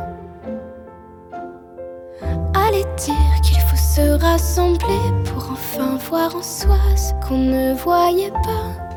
[2.67, 8.33] Allez dire qu'il faut se rassembler pour enfin voir en soi ce qu'on ne voyait
[8.33, 8.91] pas.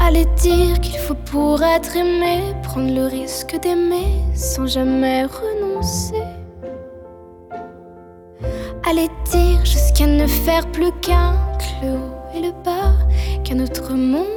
[0.00, 6.25] Allez dire qu'il faut pour être aimé prendre le risque d'aimer sans jamais renoncer.
[9.62, 11.34] Jusqu'à ne faire plus qu'un
[11.82, 12.94] haut et le bas,
[13.44, 14.35] qu'un autre monde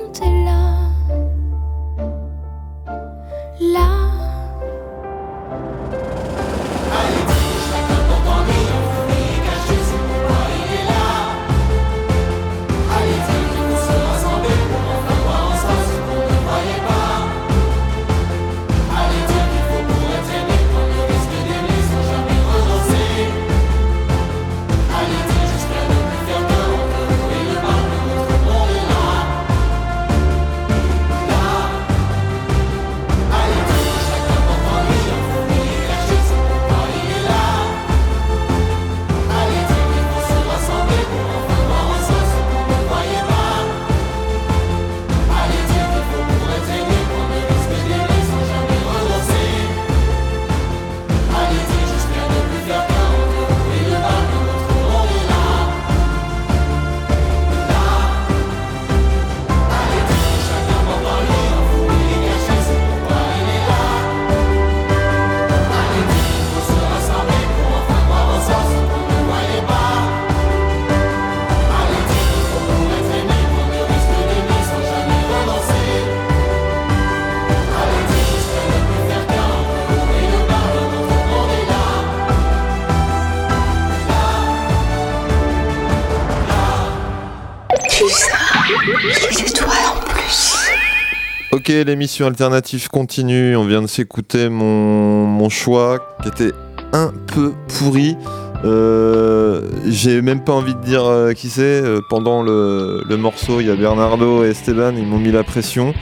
[91.70, 93.56] Ok, l'émission alternative continue.
[93.56, 96.52] On vient de s'écouter mon, mon choix qui était
[96.94, 98.18] un peu pourri.
[98.66, 101.62] Euh, J'ai même pas envie de dire euh, qui c'est.
[101.62, 105.44] Euh, pendant le, le morceau, il y a Bernardo et Esteban, ils m'ont mis la
[105.44, 105.94] pression.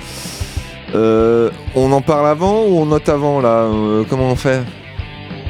[0.94, 3.68] On en parle avant ou on note avant là
[4.10, 4.64] Comment on fait?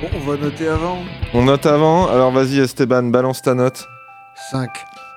[0.01, 0.97] Bon, on va noter avant.
[1.35, 3.85] On note avant Alors vas-y Esteban, balance ta note.
[4.51, 4.67] 5.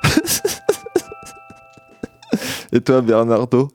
[2.75, 3.71] Et toi Bernardo?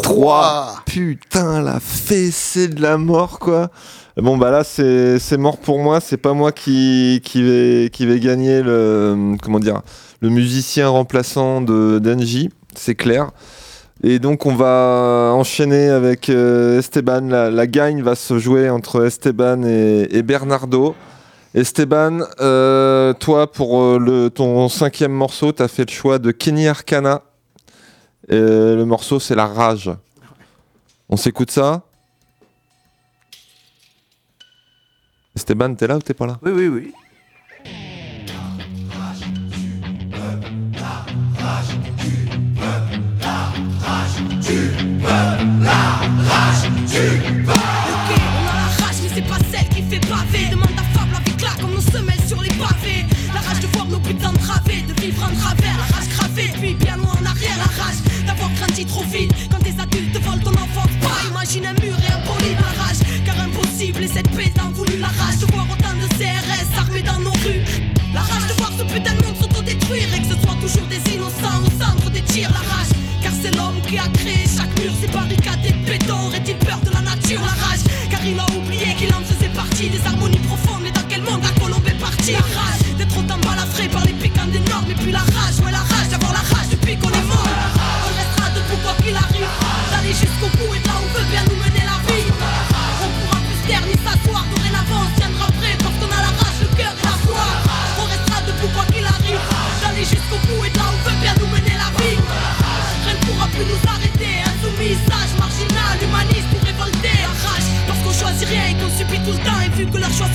[0.00, 3.70] 3 Putain, la fessée de la mort, quoi.
[4.16, 6.00] Bon, bah là, c'est c'est mort pour moi.
[6.00, 9.82] C'est pas moi qui, qui, vais, qui vais gagner le, comment dire,
[10.20, 13.30] le musicien remplaçant de d'Engie, c'est clair.
[14.02, 17.22] Et donc, on va enchaîner avec euh, Esteban.
[17.28, 20.94] La, la gagne va se jouer entre Esteban et, et Bernardo.
[21.54, 26.30] Esteban, euh, toi, pour euh, le, ton cinquième morceau, tu as fait le choix de
[26.30, 27.22] Kenny Arcana.
[28.28, 29.90] Le morceau, c'est La Rage.
[31.08, 31.82] On s'écoute ça
[35.34, 36.92] Esteban, t'es là ou t'es pas là Oui, oui, oui.
[45.60, 47.57] La rage,
[72.38, 73.07] Tire la rage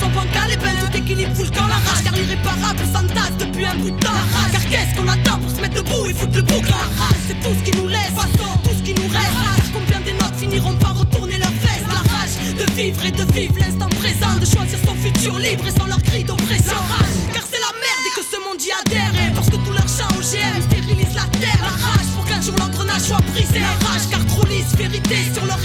[0.04, 2.02] son bancal, tout équilibre fout le camp la rage.
[2.04, 4.12] Car l'irréparable s'entasse depuis un bout de temps.
[4.12, 4.52] La rage.
[4.52, 7.22] Car qu'est-ce qu'on attend pour se mettre debout et foutre le bouc la rage?
[7.26, 9.38] C'est tout ce qui nous laisse, façon, tout ce qui nous reste.
[9.56, 11.88] Car combien des notes finiront par retourner leur veste?
[11.88, 15.74] La rage de vivre et de vivre l'instant présent, de choisir son futur libre et
[15.78, 16.76] sans leur cri d'oppression.
[16.76, 19.12] la rage Car c'est la merde et que ce monde y adhère.
[19.14, 21.60] Et parce que tout leur champ OGM stérilise la terre.
[21.62, 23.60] La rage pour qu'un jour l'engrenage soit brisé.
[23.60, 25.58] La rage car trop lisse, vérité sur leur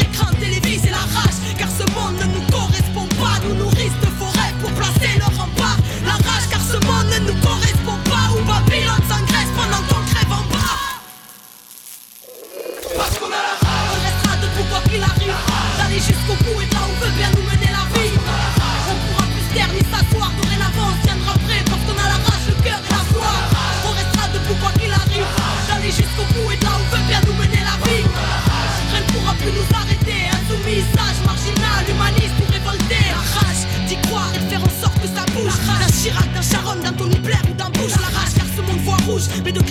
[39.20, 39.69] rouge, mais de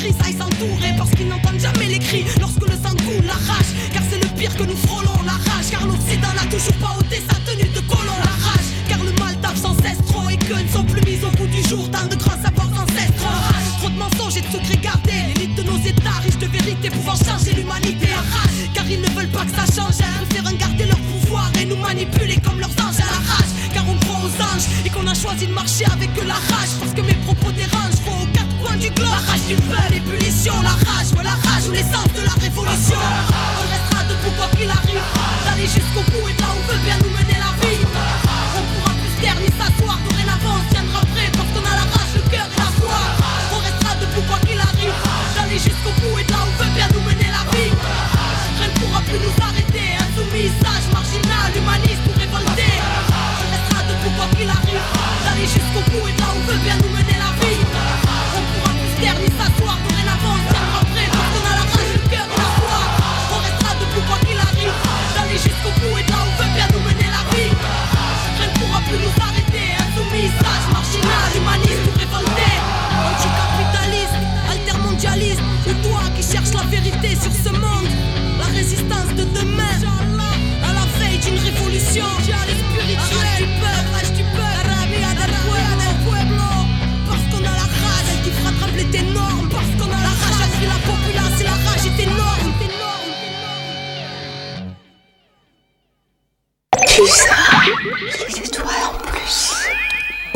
[32.69, 35.03] passion On restera debout quoi qu'il arrive.
[35.45, 36.03] J'allais jusqu'au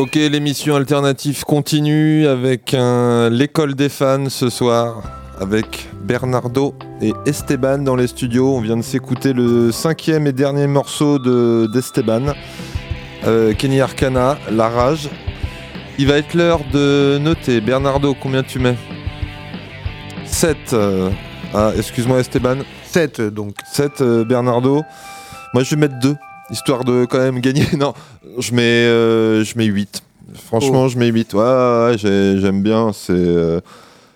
[0.02, 2.74] Ok, l'émission alternative continue avec
[3.30, 5.00] l'école des fans ce soir,
[5.38, 8.56] avec Bernardo et Esteban dans les studios.
[8.56, 11.20] On vient de s'écouter le cinquième et dernier morceau
[11.68, 12.34] d'Esteban,
[13.24, 15.08] de, Kenny Arcana, La Rage.
[15.98, 17.60] Il va être l'heure de noter.
[17.60, 18.76] Bernardo, combien tu mets?
[20.24, 20.56] 7.
[20.72, 21.10] Euh,
[21.54, 22.56] ah, excuse-moi Esteban.
[22.86, 23.54] 7 euh, donc.
[23.72, 24.82] 7 Bernardo.
[25.54, 26.16] Moi je vais mettre 2
[26.52, 27.66] histoire de quand même gagner.
[27.76, 27.94] Non,
[28.38, 30.02] je mets, euh, je mets 8.
[30.34, 30.88] Franchement, oh.
[30.88, 31.34] je mets 8.
[31.34, 32.92] Ouais, j'aime bien.
[33.10, 33.60] Euh,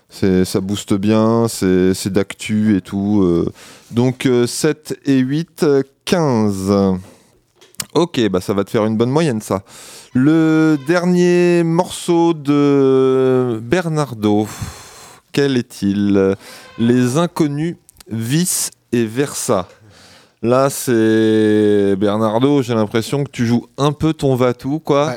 [0.09, 3.21] c'est, ça booste bien, c'est, d'actu et tout.
[3.23, 3.51] Euh.
[3.91, 5.65] Donc 7 et 8,
[6.05, 6.73] 15.
[7.93, 9.63] Ok, bah ça va te faire une bonne moyenne ça.
[10.13, 14.47] Le dernier morceau de Bernardo,
[15.31, 16.35] quel est-il?
[16.79, 17.75] Les inconnus,
[18.09, 19.67] vice et versa.
[20.43, 25.15] Là, c'est Bernardo, j'ai l'impression que tu joues un peu ton Vatou, quoi.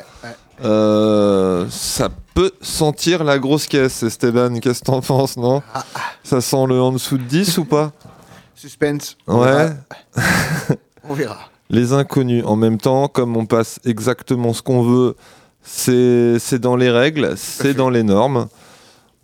[0.63, 4.59] Euh, ça peut sentir la grosse caisse, Esteban.
[4.59, 5.61] Qu'est-ce que t'en penses, non.
[5.73, 5.99] Ah, ah.
[6.23, 7.91] Ça sent le en dessous de 10 ou pas?
[8.55, 9.17] Suspense.
[9.27, 9.69] Ouais.
[11.09, 11.37] On verra.
[11.69, 12.43] Les inconnus.
[12.45, 15.15] En même temps, comme on passe exactement ce qu'on veut,
[15.63, 18.49] c'est dans les règles, c'est dans les normes.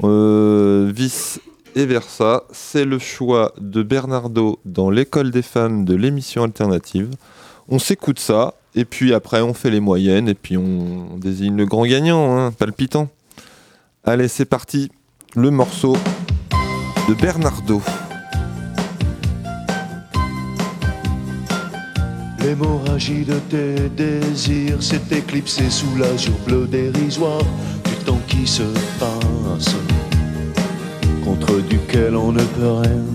[0.03, 1.40] Euh, vice
[1.78, 7.12] et versa, c'est le choix de Bernardo dans l'école des fans de l'émission alternative.
[7.70, 11.66] On s'écoute ça, et puis après on fait les moyennes, et puis on désigne le
[11.66, 13.10] grand gagnant, hein, palpitant.
[14.04, 14.91] Allez, c'est parti,
[15.36, 15.95] le morceau
[17.08, 17.80] de Bernardo.
[22.40, 27.44] L'hémorragie de tes désirs s'est éclipsée sous l'azur bleu dérisoire
[27.84, 28.64] du temps qui se
[28.98, 29.76] passe,
[31.24, 33.06] contre duquel on ne peut rien.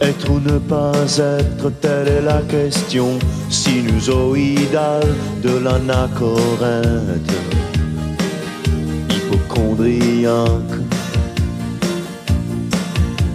[0.00, 3.18] Être ou ne pas être, telle est la question
[3.50, 7.32] sinusoïdale de l'anachorète,
[9.10, 10.76] hypochondriaque.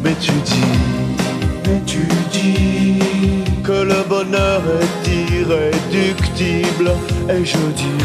[0.03, 0.77] Mais tu dis,
[1.65, 2.99] mais tu dis
[3.63, 5.03] que le bonheur est
[5.39, 6.91] irréductible,
[7.29, 7.99] et je dis,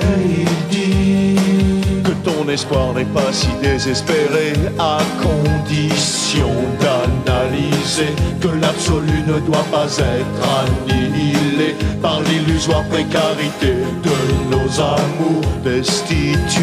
[0.00, 1.23] et il dit
[2.22, 6.50] ton espoir n'est pas si désespéré, à condition
[6.80, 14.16] d'analyser que l'absolu ne doit pas être annihilé par l'illusoire précarité de
[14.50, 16.60] nos amours destitués,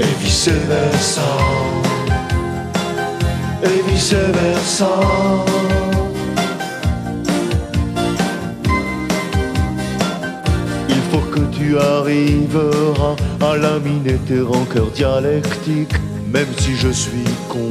[0.00, 1.22] et vice versa
[3.62, 4.14] et vice
[11.66, 15.94] tu arriveras à laminer tes rancœurs dialectiques,
[16.32, 17.68] même si je suis con,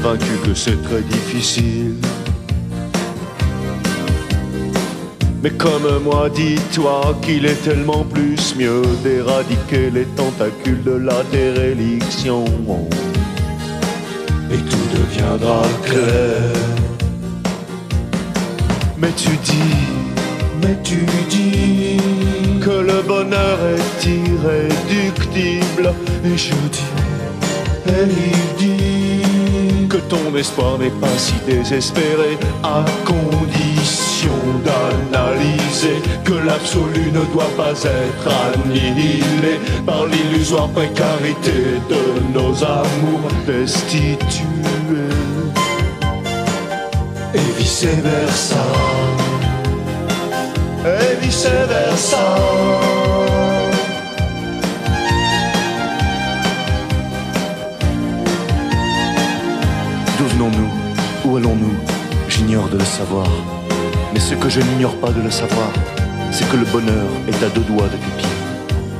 [0.00, 1.96] vaincu que c'est très difficile.
[5.42, 12.44] Mais comme moi, dis-toi qu'il est tellement plus mieux d'éradiquer les tentacules de la déréliction
[14.52, 16.52] et tout deviendra clair.
[18.98, 19.99] Mais tu dis,
[20.62, 21.96] mais tu dis
[22.60, 25.92] que le bonheur est irréductible,
[26.24, 26.84] et je dis,
[27.86, 37.24] il dit que ton espoir n'est pas si désespéré, à condition d'analyser que l'absolu ne
[37.32, 44.46] doit pas être annihilé par l'illusoire précarité de nos amours destitués.
[47.34, 49.19] Et vice versa.
[60.16, 60.70] D'où venons-nous
[61.24, 61.74] Où allons-nous?
[62.28, 63.26] J'ignore de le savoir.
[64.14, 65.70] Mais ce que je n'ignore pas de le savoir,
[66.32, 68.28] c'est que le bonheur est à deux doigts de tes pieds.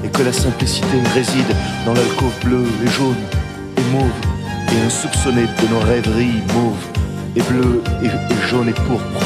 [0.05, 3.17] Et que la simplicité réside dans l'alcôve bleue et jaune
[3.79, 4.11] et mauve
[4.71, 6.87] et insoupçonnée de nos rêveries mauves
[7.37, 9.25] et bleues et, et jaunes et pourpres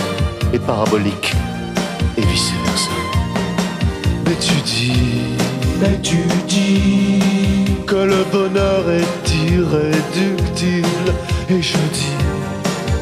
[0.52, 1.34] et paraboliques.
[4.24, 4.92] Mais tu dis,
[5.80, 6.16] mais tu
[6.48, 7.20] dis
[7.86, 11.10] que le bonheur est irréductible.
[11.50, 12.16] Et je dis,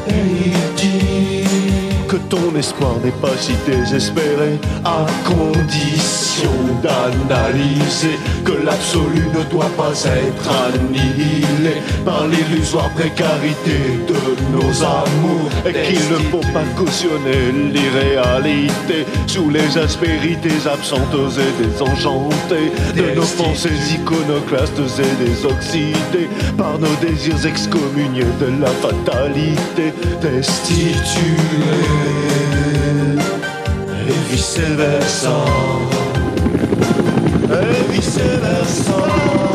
[0.09, 0.92] et il dit
[2.13, 6.51] que ton espoir n'est pas si désespéré, à condition
[6.83, 14.19] d'analyser que l'absolu ne doit pas être annihilé par l'illusoire précarité de
[14.55, 22.71] nos amours, et qu'il ne faut pas cautionner l'irréalité sous les aspérités absentes et désenchantées
[22.95, 26.29] de nos pensées iconoclastes et désoxydées
[26.59, 32.02] par nos désirs excommuniés de la fatalité destituée
[34.07, 35.37] et vice versa
[37.51, 39.52] et vice versa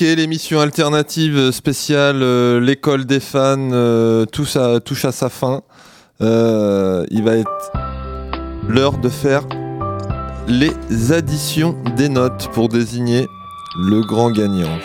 [0.00, 5.62] Ok, l'émission alternative spéciale euh, l'école des fans euh, touche, à, touche à sa fin.
[6.20, 7.72] Euh, il va être
[8.68, 9.42] l'heure de faire
[10.46, 10.70] les
[11.12, 13.26] additions des notes pour désigner
[13.88, 14.78] le grand gagnant.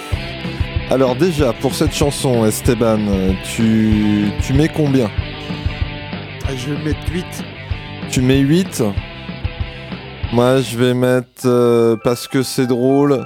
[0.90, 2.98] Alors déjà, pour cette chanson, Esteban,
[3.56, 5.12] tu, tu mets combien?
[6.48, 7.26] Ah, Je vais mettre 8.
[8.10, 8.82] Tu mets 8
[10.32, 13.24] Moi, je vais mettre, parce que c'est drôle,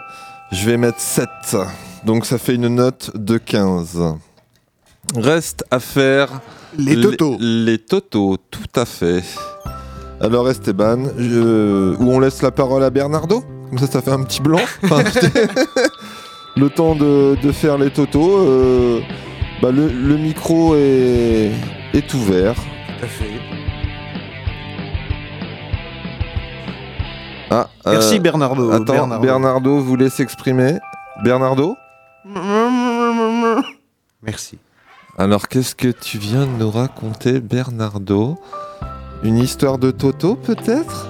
[0.51, 1.27] je vais mettre 7.
[2.05, 3.99] Donc ça fait une note de 15.
[5.15, 6.41] Reste à faire...
[6.77, 7.37] Les totos.
[7.39, 9.23] Les, totos, tout à fait.
[10.21, 13.43] Alors Esteban, je- où on laisse la parole à Bernardo?
[13.69, 14.59] Comme ça, ça fait un petit blanc.
[14.83, 15.03] Enfin,
[16.55, 18.37] le temps de, de faire les totos.
[18.39, 18.99] euh,
[19.61, 21.51] bah, le, le micro est,
[21.93, 22.55] est ouvert.
[22.55, 23.31] Tout à fait.
[27.49, 28.71] Ah, Merci, Bernardo.
[28.71, 29.25] Attends, Bernardo.
[29.25, 30.79] Bernardo voulait s'exprimer.
[31.23, 31.75] Bernardo
[34.21, 34.57] Merci.
[35.17, 38.37] Alors, qu'est-ce que tu viens de nous raconter, Bernardo?
[39.23, 41.07] Une histoire de Toto, peut-être?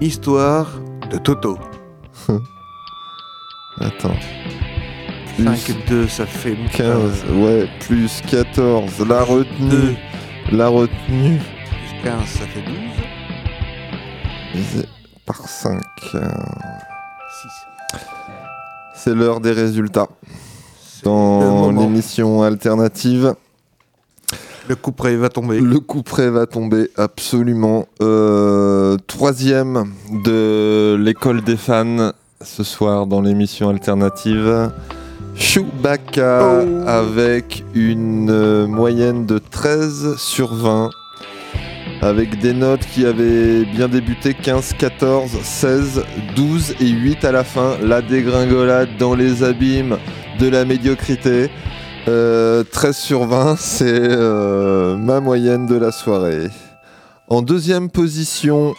[0.00, 0.68] Une histoire
[1.10, 1.58] de Toto.
[3.80, 4.14] Attends.
[5.42, 9.06] 5 et 2, ça fait 15, ouais, plus 14.
[9.08, 9.96] La retenue.
[10.52, 11.38] La retenue.
[11.38, 12.62] Plus 15, ça fait
[14.54, 14.86] 12.
[15.26, 15.82] Par 5.
[18.94, 20.08] C'est l'heure des résultats.
[21.04, 23.34] Dans l'émission alternative.
[24.68, 25.60] Le coup près va tomber.
[25.60, 27.86] Le coup près va tomber, absolument.
[28.02, 29.92] Euh, troisième
[30.24, 34.70] de l'école des fans ce soir dans l'émission alternative.
[35.36, 40.90] Chewbacca avec une euh, moyenne de 13 sur 20.
[42.02, 46.04] Avec des notes qui avaient bien débuté 15, 14, 16,
[46.36, 47.78] 12 et 8 à la fin.
[47.82, 49.96] La dégringolade dans les abîmes
[50.38, 51.50] de la médiocrité.
[52.08, 56.48] Euh, 13 sur 20, c'est euh, ma moyenne de la soirée.
[57.28, 58.74] En deuxième position,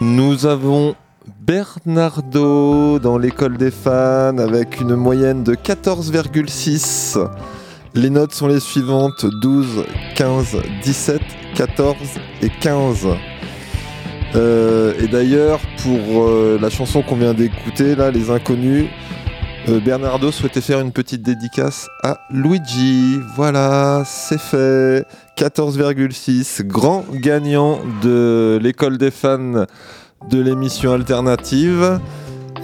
[0.00, 0.94] nous avons
[1.40, 7.18] Bernardo dans l'école des fans avec une moyenne de 14,6.
[7.94, 9.84] Les notes sont les suivantes 12,
[10.16, 11.20] 15, 17,
[11.54, 11.96] 14
[12.40, 13.06] et 15.
[14.34, 18.86] Euh, et d'ailleurs, pour euh, la chanson qu'on vient d'écouter, là, Les Inconnus,
[19.68, 23.18] euh, Bernardo souhaitait faire une petite dédicace à Luigi.
[23.36, 25.04] Voilà, c'est fait.
[25.36, 26.62] 14,6.
[26.62, 29.66] Grand gagnant de l'école des fans
[30.30, 32.00] de l'émission alternative.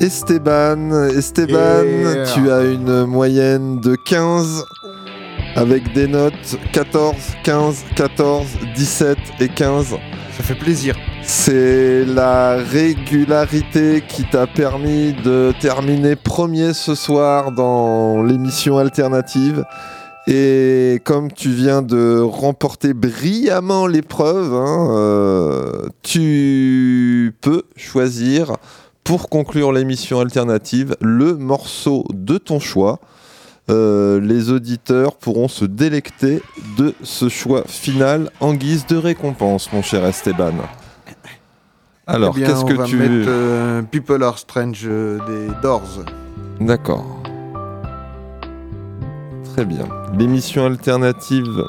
[0.00, 2.24] Esteban, Esteban, Yeah.
[2.32, 4.64] tu as une moyenne de 15
[5.59, 9.97] avec des notes 14, 15, 14, 17 et 15.
[10.36, 10.94] Ça fait plaisir.
[11.24, 19.64] C'est la régularité qui t'a permis de terminer premier ce soir dans l'émission alternative.
[20.28, 28.52] Et comme tu viens de remporter brillamment l'épreuve, hein, euh, tu peux choisir
[29.02, 33.01] pour conclure l'émission alternative le morceau de ton choix.
[33.70, 36.43] Euh, les auditeurs pourront se délecter
[36.78, 40.53] de ce choix final en guise de récompense, mon cher Esteban.
[42.07, 46.05] Alors, Eh qu'est-ce que va tu mettre euh, People Are Strange euh, des Doors.
[46.59, 47.23] D'accord.
[49.53, 49.86] Très bien.
[50.19, 51.65] L'émission alternative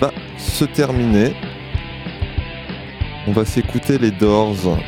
[0.00, 1.36] va se terminer.
[3.28, 4.78] On va s'écouter les Doors.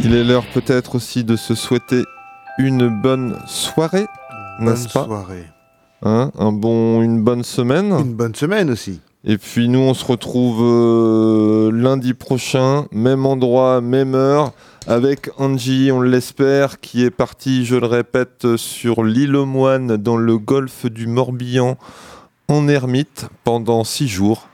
[0.00, 2.04] Il est l'heure peut-être aussi de se souhaiter
[2.58, 4.06] une bonne soirée,
[4.60, 5.46] n'est-ce pas soirée.
[6.02, 7.92] Hein, un bon, une bonne semaine.
[7.92, 9.00] Une bonne semaine aussi.
[9.24, 14.52] Et puis nous, on se retrouve euh, lundi prochain, même endroit, même heure,
[14.86, 20.16] avec Angie, on l'espère, qui est parti, je le répète, sur l'île aux Moines, dans
[20.16, 21.76] le golfe du Morbihan,
[22.46, 24.48] en ermite, pendant six jours.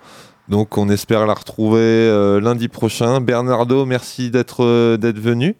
[0.48, 3.20] Donc on espère la retrouver euh, lundi prochain.
[3.20, 5.56] Bernardo, merci d'être euh, d'être venu.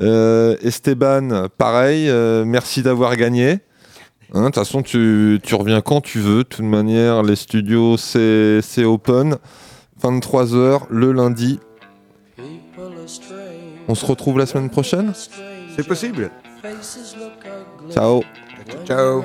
[0.00, 3.58] Euh, Esteban, pareil, euh, merci d'avoir gagné.
[4.32, 6.38] Hein, De toute façon, tu, tu reviens quand tu veux.
[6.38, 9.36] De toute manière, les studios, c'est c'est open.
[10.02, 11.60] 23h le lundi.
[13.88, 15.12] On se retrouve la semaine prochaine
[15.76, 16.30] C'est possible.
[17.92, 18.22] Ciao.
[18.86, 19.24] Ciao.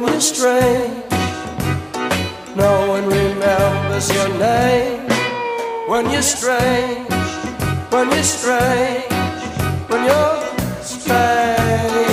[0.00, 1.02] when you stray.
[2.54, 5.08] No one remembers your name
[5.88, 7.02] when you stray,
[7.88, 9.04] when you stray,
[9.88, 12.05] when you're strange.